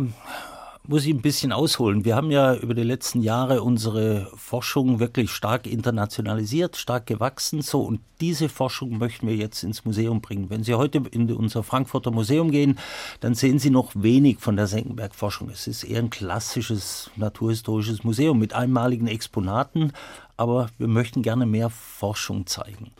muss 0.87 1.05
ich 1.05 1.13
ein 1.13 1.21
bisschen 1.21 1.51
ausholen. 1.51 2.05
Wir 2.05 2.15
haben 2.15 2.31
ja 2.31 2.55
über 2.55 2.73
die 2.73 2.83
letzten 2.83 3.21
Jahre 3.21 3.61
unsere 3.61 4.31
Forschung 4.35 4.99
wirklich 4.99 5.29
stark 5.29 5.67
internationalisiert, 5.67 6.75
stark 6.75 7.05
gewachsen. 7.05 7.61
So, 7.61 7.81
und 7.81 8.01
diese 8.19 8.49
Forschung 8.49 8.97
möchten 8.97 9.27
wir 9.27 9.35
jetzt 9.35 9.63
ins 9.63 9.85
Museum 9.85 10.21
bringen. 10.21 10.49
Wenn 10.49 10.63
Sie 10.63 10.73
heute 10.73 11.03
in 11.11 11.31
unser 11.31 11.63
Frankfurter 11.63 12.11
Museum 12.11 12.49
gehen, 12.49 12.79
dann 13.19 13.35
sehen 13.35 13.59
Sie 13.59 13.69
noch 13.69 13.91
wenig 13.93 14.39
von 14.39 14.55
der 14.55 14.67
Senckenberg-Forschung. 14.67 15.49
Es 15.49 15.67
ist 15.67 15.83
eher 15.83 15.99
ein 15.99 16.09
klassisches 16.09 17.11
naturhistorisches 17.15 18.03
Museum 18.03 18.39
mit 18.39 18.53
einmaligen 18.53 19.07
Exponaten, 19.07 19.93
aber 20.35 20.69
wir 20.79 20.87
möchten 20.87 21.21
gerne 21.21 21.45
mehr 21.45 21.69
Forschung 21.69 22.47
zeigen. 22.47 22.91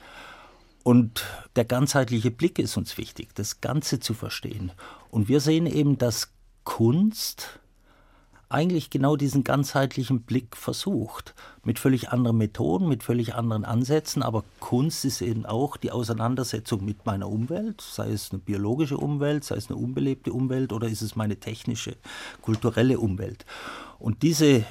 Und 0.84 1.26
der 1.56 1.66
ganzheitliche 1.66 2.32
Blick 2.32 2.60
ist 2.60 2.78
uns 2.78 2.98
wichtig, 2.98 3.30
das 3.36 3.62
Ganze 3.62 4.00
zu 4.00 4.14
verstehen. 4.14 4.72
Und 5.10 5.30
wir 5.30 5.40
sehen 5.40 5.66
eben, 5.66 5.98
dass 5.98 6.32
Kunst 6.64 7.61
eigentlich 8.52 8.90
genau 8.90 9.16
diesen 9.16 9.44
ganzheitlichen 9.44 10.22
Blick 10.22 10.56
versucht. 10.58 11.34
Mit 11.64 11.80
völlig 11.80 12.10
anderen 12.10 12.38
Methoden, 12.38 12.88
mit 12.88 13.04
völlig 13.04 13.36
anderen 13.36 13.66
Ansätzen. 13.66 14.24
Aber 14.24 14.44
Kunst 14.60 15.06
ist 15.06 15.22
eben 15.22 15.46
auch 15.46 15.78
die 15.78 15.92
Auseinandersetzung 15.92 16.84
mit 16.84 17.06
meiner 17.06 17.30
Umwelt, 17.30 17.82
sei 17.82 18.12
es 18.12 18.32
eine 18.32 18.40
biologische 18.40 18.98
Umwelt, 18.98 19.44
sei 19.44 19.56
es 19.56 19.70
eine 19.70 19.78
unbelebte 19.78 20.34
Umwelt 20.34 20.74
oder 20.74 20.88
ist 20.88 21.02
es 21.02 21.16
meine 21.16 21.40
technische, 21.40 21.96
kulturelle 22.42 23.00
Umwelt. 23.00 23.46
Und 24.00 24.24
diese 24.24 24.66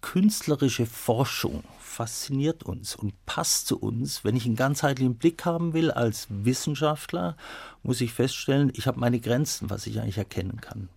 künstlerische 0.00 0.86
Forschung 0.86 1.62
fasziniert 1.78 2.62
uns 2.62 2.96
und 2.96 3.14
passt 3.26 3.66
zu 3.66 3.78
uns. 3.78 4.24
Wenn 4.24 4.36
ich 4.36 4.46
einen 4.46 4.56
ganzheitlichen 4.56 5.16
Blick 5.16 5.44
haben 5.44 5.74
will 5.74 5.90
als 5.90 6.26
Wissenschaftler, 6.30 7.36
muss 7.82 8.00
ich 8.00 8.12
feststellen, 8.12 8.72
ich 8.74 8.86
habe 8.86 8.98
meine 8.98 9.20
Grenzen, 9.20 9.70
was 9.70 9.86
ich 9.86 10.00
eigentlich 10.00 10.18
erkennen 10.18 10.60
kann. 10.60 10.88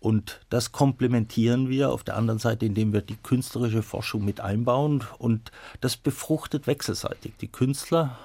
Und 0.00 0.40
das 0.48 0.72
komplementieren 0.72 1.68
wir 1.68 1.92
auf 1.92 2.02
der 2.02 2.16
anderen 2.16 2.38
Seite, 2.38 2.64
indem 2.64 2.92
wir 2.94 3.02
die 3.02 3.16
künstlerische 3.16 3.82
Forschung 3.82 4.24
mit 4.24 4.40
einbauen. 4.40 5.04
Und 5.18 5.52
das 5.82 5.96
befruchtet 5.98 6.66
wechselseitig. 6.66 7.34
Die 7.40 7.48
Künstler 7.48 8.18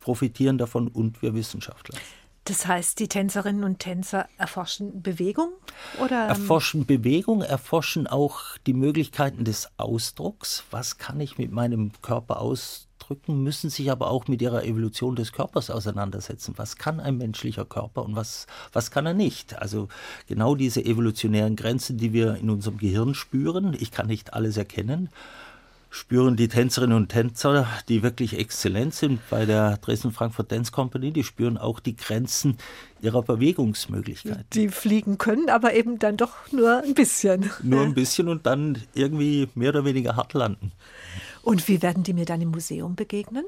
profitieren 0.00 0.58
davon 0.58 0.88
und 0.88 1.22
wir 1.22 1.34
Wissenschaftler. 1.34 1.96
Das 2.44 2.66
heißt, 2.66 3.00
die 3.00 3.08
Tänzerinnen 3.08 3.64
und 3.64 3.80
Tänzer 3.80 4.28
erforschen 4.38 5.02
Bewegung 5.02 5.48
oder 5.98 6.24
ähm, 6.24 6.28
erforschen 6.28 6.86
Bewegung, 6.86 7.42
erforschen 7.42 8.06
auch 8.06 8.56
die 8.66 8.72
Möglichkeiten 8.72 9.44
des 9.44 9.68
Ausdrucks. 9.78 10.62
Was 10.70 10.98
kann 10.98 11.20
ich 11.20 11.38
mit 11.38 11.50
meinem 11.50 11.90
Körper 12.02 12.40
ausdrücken? 12.40 12.85
Müssen 13.26 13.70
sich 13.70 13.90
aber 13.90 14.10
auch 14.10 14.28
mit 14.28 14.42
ihrer 14.42 14.64
Evolution 14.64 15.16
des 15.16 15.32
Körpers 15.32 15.70
auseinandersetzen. 15.70 16.54
Was 16.56 16.76
kann 16.76 17.00
ein 17.00 17.16
menschlicher 17.16 17.64
Körper 17.64 18.04
und 18.04 18.16
was 18.16 18.46
was 18.72 18.90
kann 18.90 19.06
er 19.06 19.14
nicht? 19.14 19.58
Also 19.58 19.88
genau 20.28 20.54
diese 20.54 20.84
evolutionären 20.84 21.56
Grenzen, 21.56 21.98
die 21.98 22.12
wir 22.12 22.36
in 22.36 22.50
unserem 22.50 22.78
Gehirn 22.78 23.14
spüren. 23.14 23.76
Ich 23.78 23.90
kann 23.90 24.06
nicht 24.06 24.34
alles 24.34 24.56
erkennen 24.56 25.10
spüren 25.96 26.36
die 26.36 26.48
Tänzerinnen 26.48 26.96
und 26.96 27.08
Tänzer, 27.08 27.66
die 27.88 28.02
wirklich 28.02 28.38
exzellent 28.38 28.94
sind 28.94 29.20
bei 29.30 29.46
der 29.46 29.78
Dresden-Frankfurt 29.78 30.52
Dance 30.52 30.70
Company, 30.70 31.10
die 31.10 31.24
spüren 31.24 31.56
auch 31.56 31.80
die 31.80 31.96
Grenzen 31.96 32.58
ihrer 33.00 33.22
Bewegungsmöglichkeiten. 33.22 34.46
Die 34.52 34.68
fliegen 34.68 35.16
können, 35.16 35.48
aber 35.48 35.74
eben 35.74 35.98
dann 35.98 36.16
doch 36.16 36.52
nur 36.52 36.82
ein 36.82 36.94
bisschen. 36.94 37.50
Nur 37.62 37.82
ein 37.82 37.94
bisschen 37.94 38.28
und 38.28 38.46
dann 38.46 38.78
irgendwie 38.94 39.48
mehr 39.54 39.70
oder 39.70 39.84
weniger 39.84 40.16
hart 40.16 40.34
landen. 40.34 40.72
Und 41.46 41.68
wie 41.68 41.80
werden 41.80 42.02
die 42.02 42.12
mir 42.12 42.24
dann 42.24 42.40
im 42.40 42.50
Museum 42.50 42.96
begegnen? 42.96 43.46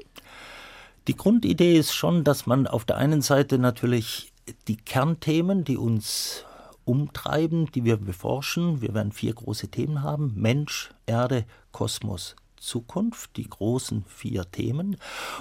Die 1.09 1.17
Grundidee 1.17 1.77
ist 1.77 1.93
schon, 1.93 2.23
dass 2.23 2.45
man 2.45 2.65
auf 2.65 2.85
der 2.85 2.95
einen 2.95 3.21
Seite 3.21 3.59
natürlich 3.59 4.31
die 4.69 4.77
Kernthemen, 4.77 5.65
die 5.65 5.75
uns 5.75 6.45
umtreiben, 6.85 7.69
die 7.73 7.83
wir 7.83 7.97
beforschen. 7.97 8.81
Wir 8.81 8.93
werden 8.93 9.11
vier 9.11 9.33
große 9.33 9.67
Themen 9.67 10.01
haben. 10.01 10.31
Mensch, 10.37 10.91
Erde, 11.07 11.43
Kosmos, 11.73 12.37
Zukunft, 12.55 13.35
die 13.35 13.49
großen 13.49 14.05
vier 14.07 14.49
Themen. 14.49 14.95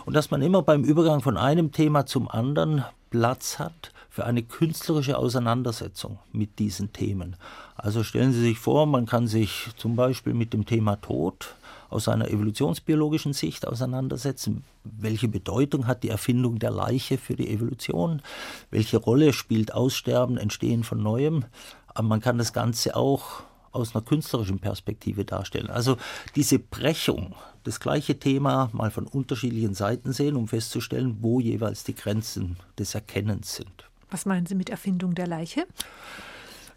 Und 0.05 0.15
dass 0.15 0.33
man 0.33 0.43
immer 0.43 0.63
beim 0.63 0.83
Übergang 0.83 1.21
von 1.21 1.37
einem 1.37 1.71
Thema 1.71 2.07
zum 2.07 2.29
anderen 2.29 2.85
Platz 3.11 3.61
hat 3.61 3.93
für 4.11 4.25
eine 4.25 4.43
künstlerische 4.43 5.17
Auseinandersetzung 5.17 6.19
mit 6.33 6.59
diesen 6.59 6.93
Themen. 6.93 7.37
Also 7.77 8.03
stellen 8.03 8.33
Sie 8.33 8.41
sich 8.41 8.59
vor, 8.59 8.87
man 8.87 9.07
kann 9.07 9.29
sich 9.29 9.69
zum 9.77 9.95
Beispiel 9.95 10.35
mit 10.35 10.53
dem 10.53 10.67
Thema 10.67 10.97
Tod 10.97 11.55
aus 11.91 12.09
einer 12.09 12.29
evolutionsbiologischen 12.29 13.33
Sicht 13.33 13.67
auseinandersetzen. 13.67 14.65
Welche 14.85 15.29
Bedeutung 15.29 15.87
hat 15.87 16.03
die 16.03 16.11
Erfindung 16.11 16.59
der 16.59 16.71
Leiche 16.71 17.19
für 17.19 17.35
die 17.35 17.49
Evolution? 17.49 18.23
Welche 18.71 18.99
Rolle 18.99 19.33
spielt 19.33 19.73
Aussterben, 19.73 20.37
Entstehen 20.37 20.85
von 20.85 21.03
Neuem? 21.03 21.45
Aber 21.89 22.07
man 22.09 22.21
kann 22.21 22.39
das 22.39 22.53
Ganze 22.53 22.95
auch 22.97 23.43
aus 23.73 23.95
einer 23.95 24.05
künstlerischen 24.05 24.59
Perspektive 24.59 25.25
darstellen. 25.25 25.71
Also 25.71 25.97
diese 26.37 26.59
Brechung, 26.59 27.35
das 27.65 27.81
gleiche 27.81 28.19
Thema 28.19 28.71
mal 28.73 28.91
von 28.91 29.07
unterschiedlichen 29.07 29.75
Seiten 29.75 30.13
sehen, 30.13 30.37
um 30.37 30.49
festzustellen, 30.49 31.19
wo 31.21 31.41
jeweils 31.41 31.85
die 31.85 31.95
Grenzen 31.95 32.57
des 32.79 32.95
Erkennens 32.95 33.55
sind. 33.57 33.85
Was 34.11 34.27
meinen 34.27 34.47
Sie 34.47 34.55
mit 34.55 34.71
Erfindung 34.71 35.15
der 35.15 35.27
Leiche? 35.27 35.67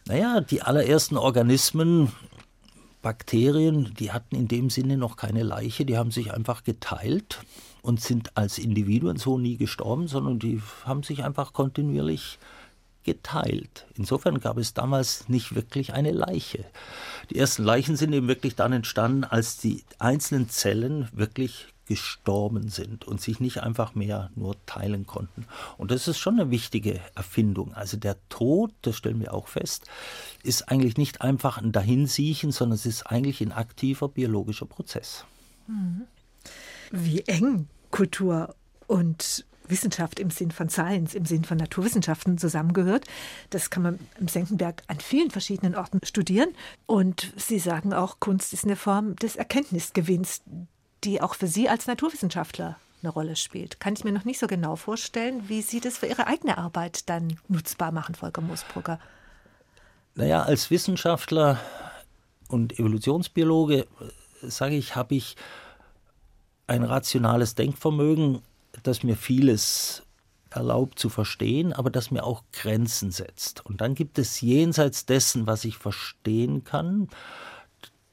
Naja, 0.07 0.41
die 0.41 0.61
allerersten 0.61 1.15
Organismen 1.15 2.11
Bakterien, 3.01 3.93
die 3.99 4.11
hatten 4.11 4.35
in 4.35 4.47
dem 4.47 4.69
Sinne 4.69 4.97
noch 4.97 5.15
keine 5.15 5.43
Leiche, 5.43 5.85
die 5.85 5.97
haben 5.97 6.11
sich 6.11 6.33
einfach 6.33 6.63
geteilt 6.63 7.41
und 7.81 7.99
sind 8.01 8.37
als 8.37 8.57
Individuen 8.57 9.17
so 9.17 9.37
nie 9.37 9.57
gestorben, 9.57 10.07
sondern 10.07 10.39
die 10.39 10.61
haben 10.85 11.03
sich 11.03 11.23
einfach 11.23 11.53
kontinuierlich 11.53 12.37
geteilt. 13.03 13.87
Insofern 13.95 14.39
gab 14.39 14.57
es 14.57 14.73
damals 14.73 15.27
nicht 15.27 15.55
wirklich 15.55 15.93
eine 15.93 16.11
Leiche. 16.11 16.65
Die 17.31 17.37
ersten 17.37 17.63
Leichen 17.63 17.95
sind 17.95 18.13
eben 18.13 18.27
wirklich 18.27 18.55
dann 18.55 18.73
entstanden, 18.73 19.23
als 19.23 19.57
die 19.57 19.83
einzelnen 19.97 20.49
Zellen 20.49 21.09
wirklich 21.11 21.67
gestorben 21.91 22.69
sind 22.69 23.03
und 23.05 23.19
sich 23.19 23.41
nicht 23.41 23.63
einfach 23.63 23.95
mehr 23.95 24.31
nur 24.33 24.55
teilen 24.65 25.05
konnten. 25.05 25.45
Und 25.77 25.91
das 25.91 26.07
ist 26.07 26.19
schon 26.19 26.39
eine 26.39 26.49
wichtige 26.49 27.01
Erfindung. 27.15 27.73
Also 27.73 27.97
der 27.97 28.15
Tod, 28.29 28.71
das 28.83 28.95
stellen 28.95 29.19
wir 29.19 29.33
auch 29.33 29.49
fest, 29.49 29.89
ist 30.41 30.69
eigentlich 30.69 30.95
nicht 30.95 31.19
einfach 31.19 31.57
ein 31.57 31.73
Dahinsiechen, 31.73 32.53
sondern 32.53 32.75
es 32.75 32.85
ist 32.85 33.07
eigentlich 33.07 33.41
ein 33.41 33.51
aktiver 33.51 34.07
biologischer 34.07 34.67
Prozess. 34.67 35.25
Mhm. 35.67 36.03
Wie 36.91 37.23
eng 37.27 37.67
Kultur 37.89 38.55
und 38.87 39.45
Wissenschaft 39.67 40.21
im 40.21 40.29
Sinn 40.29 40.51
von 40.51 40.69
Science, 40.69 41.13
im 41.13 41.25
Sinn 41.25 41.43
von 41.43 41.57
Naturwissenschaften 41.57 42.37
zusammengehört. 42.37 43.05
Das 43.49 43.69
kann 43.69 43.83
man 43.83 43.99
im 44.17 44.29
Senckenberg 44.29 44.83
an 44.87 45.01
vielen 45.01 45.29
verschiedenen 45.29 45.75
Orten 45.75 45.99
studieren. 46.05 46.53
Und 46.85 47.33
Sie 47.35 47.59
sagen 47.59 47.91
auch, 47.91 48.21
Kunst 48.21 48.53
ist 48.53 48.63
eine 48.63 48.77
Form 48.77 49.17
des 49.17 49.35
Erkenntnisgewinns, 49.35 50.41
die 51.03 51.21
auch 51.21 51.35
für 51.35 51.47
Sie 51.47 51.69
als 51.69 51.87
Naturwissenschaftler 51.87 52.77
eine 53.01 53.11
Rolle 53.11 53.35
spielt. 53.35 53.79
Kann 53.79 53.93
ich 53.93 54.03
mir 54.03 54.11
noch 54.11 54.25
nicht 54.25 54.39
so 54.39 54.47
genau 54.47 54.75
vorstellen, 54.75 55.49
wie 55.49 55.61
Sie 55.61 55.79
das 55.79 55.97
für 55.97 56.05
Ihre 56.05 56.27
eigene 56.27 56.57
Arbeit 56.57 57.09
dann 57.09 57.37
nutzbar 57.47 57.91
machen, 57.91 58.15
Volker 58.15 58.41
Moosbrugger. 58.41 58.99
Naja, 60.15 60.43
als 60.43 60.69
Wissenschaftler 60.69 61.59
und 62.47 62.77
Evolutionsbiologe, 62.77 63.79
äh, 63.79 63.85
sage 64.41 64.75
ich, 64.75 64.95
habe 64.95 65.15
ich 65.15 65.35
ein 66.67 66.83
rationales 66.83 67.55
Denkvermögen, 67.55 68.41
das 68.83 69.03
mir 69.03 69.15
vieles 69.15 70.03
erlaubt 70.49 70.99
zu 70.99 71.09
verstehen, 71.09 71.73
aber 71.73 71.89
das 71.89 72.11
mir 72.11 72.23
auch 72.23 72.43
Grenzen 72.51 73.11
setzt. 73.11 73.65
Und 73.65 73.81
dann 73.81 73.95
gibt 73.95 74.19
es 74.19 74.41
jenseits 74.41 75.05
dessen, 75.05 75.47
was 75.47 75.65
ich 75.65 75.77
verstehen 75.77 76.63
kann, 76.63 77.09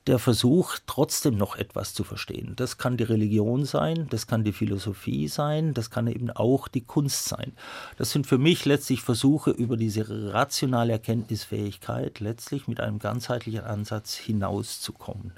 der 0.08 0.18
Versuch, 0.18 0.76
trotzdem 0.86 1.36
noch 1.36 1.56
etwas 1.56 1.94
zu 1.94 2.02
verstehen. 2.02 2.54
Das 2.56 2.78
kann 2.78 2.96
die 2.96 3.04
Religion 3.04 3.64
sein, 3.64 4.06
das 4.10 4.26
kann 4.26 4.42
die 4.42 4.52
Philosophie 4.52 5.28
sein, 5.28 5.74
das 5.74 5.90
kann 5.90 6.06
eben 6.06 6.30
auch 6.30 6.66
die 6.66 6.80
Kunst 6.80 7.26
sein. 7.26 7.52
Das 7.96 8.10
sind 8.10 8.26
für 8.26 8.38
mich 8.38 8.64
letztlich 8.64 9.02
Versuche, 9.02 9.50
über 9.50 9.76
diese 9.76 10.32
rationale 10.32 10.92
Erkenntnisfähigkeit 10.92 12.20
letztlich 12.20 12.66
mit 12.66 12.80
einem 12.80 12.98
ganzheitlichen 12.98 13.60
Ansatz 13.60 14.14
hinauszukommen. 14.14 15.32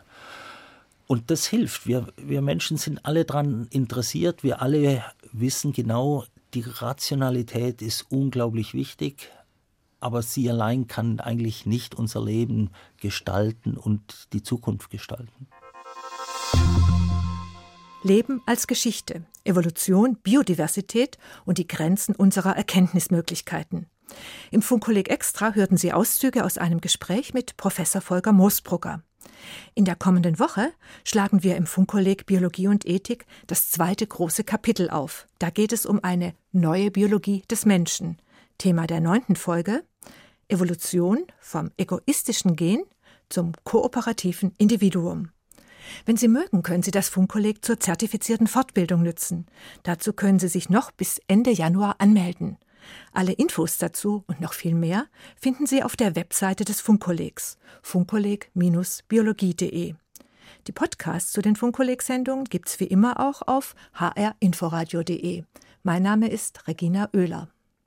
Und 1.07 1.31
das 1.31 1.47
hilft. 1.47 1.89
Wir, 1.89 2.07
wir 2.17 2.41
Menschen 2.41 2.77
sind 2.77 3.05
alle 3.05 3.25
daran 3.25 3.67
interessiert. 3.71 4.45
Wir 4.45 4.63
alle 4.63 5.05
wissen 5.33 5.73
genau, 5.73 6.25
die 6.55 6.65
Rationalität 6.65 7.83
ist 7.83 8.07
unglaublich 8.11 8.75
wichtig 8.75 9.31
aber 10.01 10.23
sie 10.23 10.49
allein 10.51 10.87
kann 10.87 11.21
eigentlich 11.21 11.67
nicht 11.67 11.95
unser 11.95 12.25
Leben 12.25 12.71
gestalten 13.01 13.77
und 13.77 14.29
die 14.33 14.43
Zukunft 14.43 14.91
gestalten. 14.91 15.49
Leben 18.03 18.41
als 18.47 18.67
Geschichte, 18.67 19.25
Evolution, 19.45 20.17
Biodiversität 20.17 21.19
und 21.45 21.59
die 21.59 21.67
Grenzen 21.67 22.15
unserer 22.15 22.57
Erkenntnismöglichkeiten. 22.57 23.87
Im 24.51 24.63
Funkkolleg 24.63 25.09
Extra 25.11 25.53
hörten 25.53 25.77
Sie 25.77 25.93
Auszüge 25.93 26.45
aus 26.45 26.59
einem 26.59 26.81
Gespräch 26.81 27.35
mit 27.35 27.57
Professor 27.57 28.01
Volker 28.01 28.33
Moosbrugger. 28.33 29.03
In 29.75 29.85
der 29.85 29.97
kommenden 29.97 30.39
Woche 30.39 30.73
schlagen 31.05 31.43
wir 31.43 31.57
im 31.57 31.67
Funkkolleg 31.67 32.27
Biologie 32.27 32.69
und 32.69 32.87
Ethik 32.87 33.27
das 33.47 33.71
zweite 33.71 34.07
große 34.07 34.45
Kapitel 34.45 34.91
auf. 34.91 35.27
Da 35.39 35.51
geht 35.51 35.73
es 35.73 35.87
um 35.87 36.03
eine 36.03 36.35
neue 36.53 36.91
Biologie 36.91 37.43
des 37.51 37.67
Menschen. 37.67 38.19
Thema 38.59 38.87
der 38.87 39.01
neunten 39.01 39.37
Folge 39.37 39.83
Evolution 40.51 41.25
vom 41.39 41.71
egoistischen 41.77 42.57
Gen 42.57 42.83
zum 43.29 43.53
kooperativen 43.65 44.53
Individuum. 44.59 45.31
Wenn 46.05 46.17
Sie 46.17 46.29
mögen, 46.29 46.63
können 46.63 46.83
Sie 46.83 46.91
das 46.91 47.09
Funkkolleg 47.09 47.65
zur 47.65 47.81
zertifizierten 47.81 48.47
Fortbildung 48.47 49.03
nützen. 49.03 49.47
Dazu 49.83 50.13
können 50.13 50.39
Sie 50.39 50.49
sich 50.49 50.69
noch 50.69 50.91
bis 50.91 51.21
Ende 51.27 51.51
Januar 51.51 51.97
anmelden. 51.99 52.59
Alle 53.13 53.33
Infos 53.33 53.79
dazu 53.79 54.25
und 54.27 54.41
noch 54.41 54.55
viel 54.55 54.75
mehr 54.75 55.07
finden 55.37 55.67
Sie 55.67 55.83
auf 55.83 55.97
der 55.97 56.17
Webseite 56.17 56.65
des 56.65 56.81
Funkkollegs 56.81 57.59
funkkolleg-biologie.de. 57.83 59.95
Die 60.67 60.73
Podcasts 60.73 61.33
zu 61.33 61.43
den 61.43 61.57
Funkkolleg-Sendungen 61.57 62.45
gibt's 62.45 62.81
wie 62.81 62.87
immer 62.87 63.21
auch 63.21 63.43
auf 63.47 63.75
hrinforadio.de. 63.95 65.45
Mein 65.83 66.03
Name 66.03 66.29
ist 66.29 66.69
Regina 66.69 67.09
Oehler. 67.15 67.49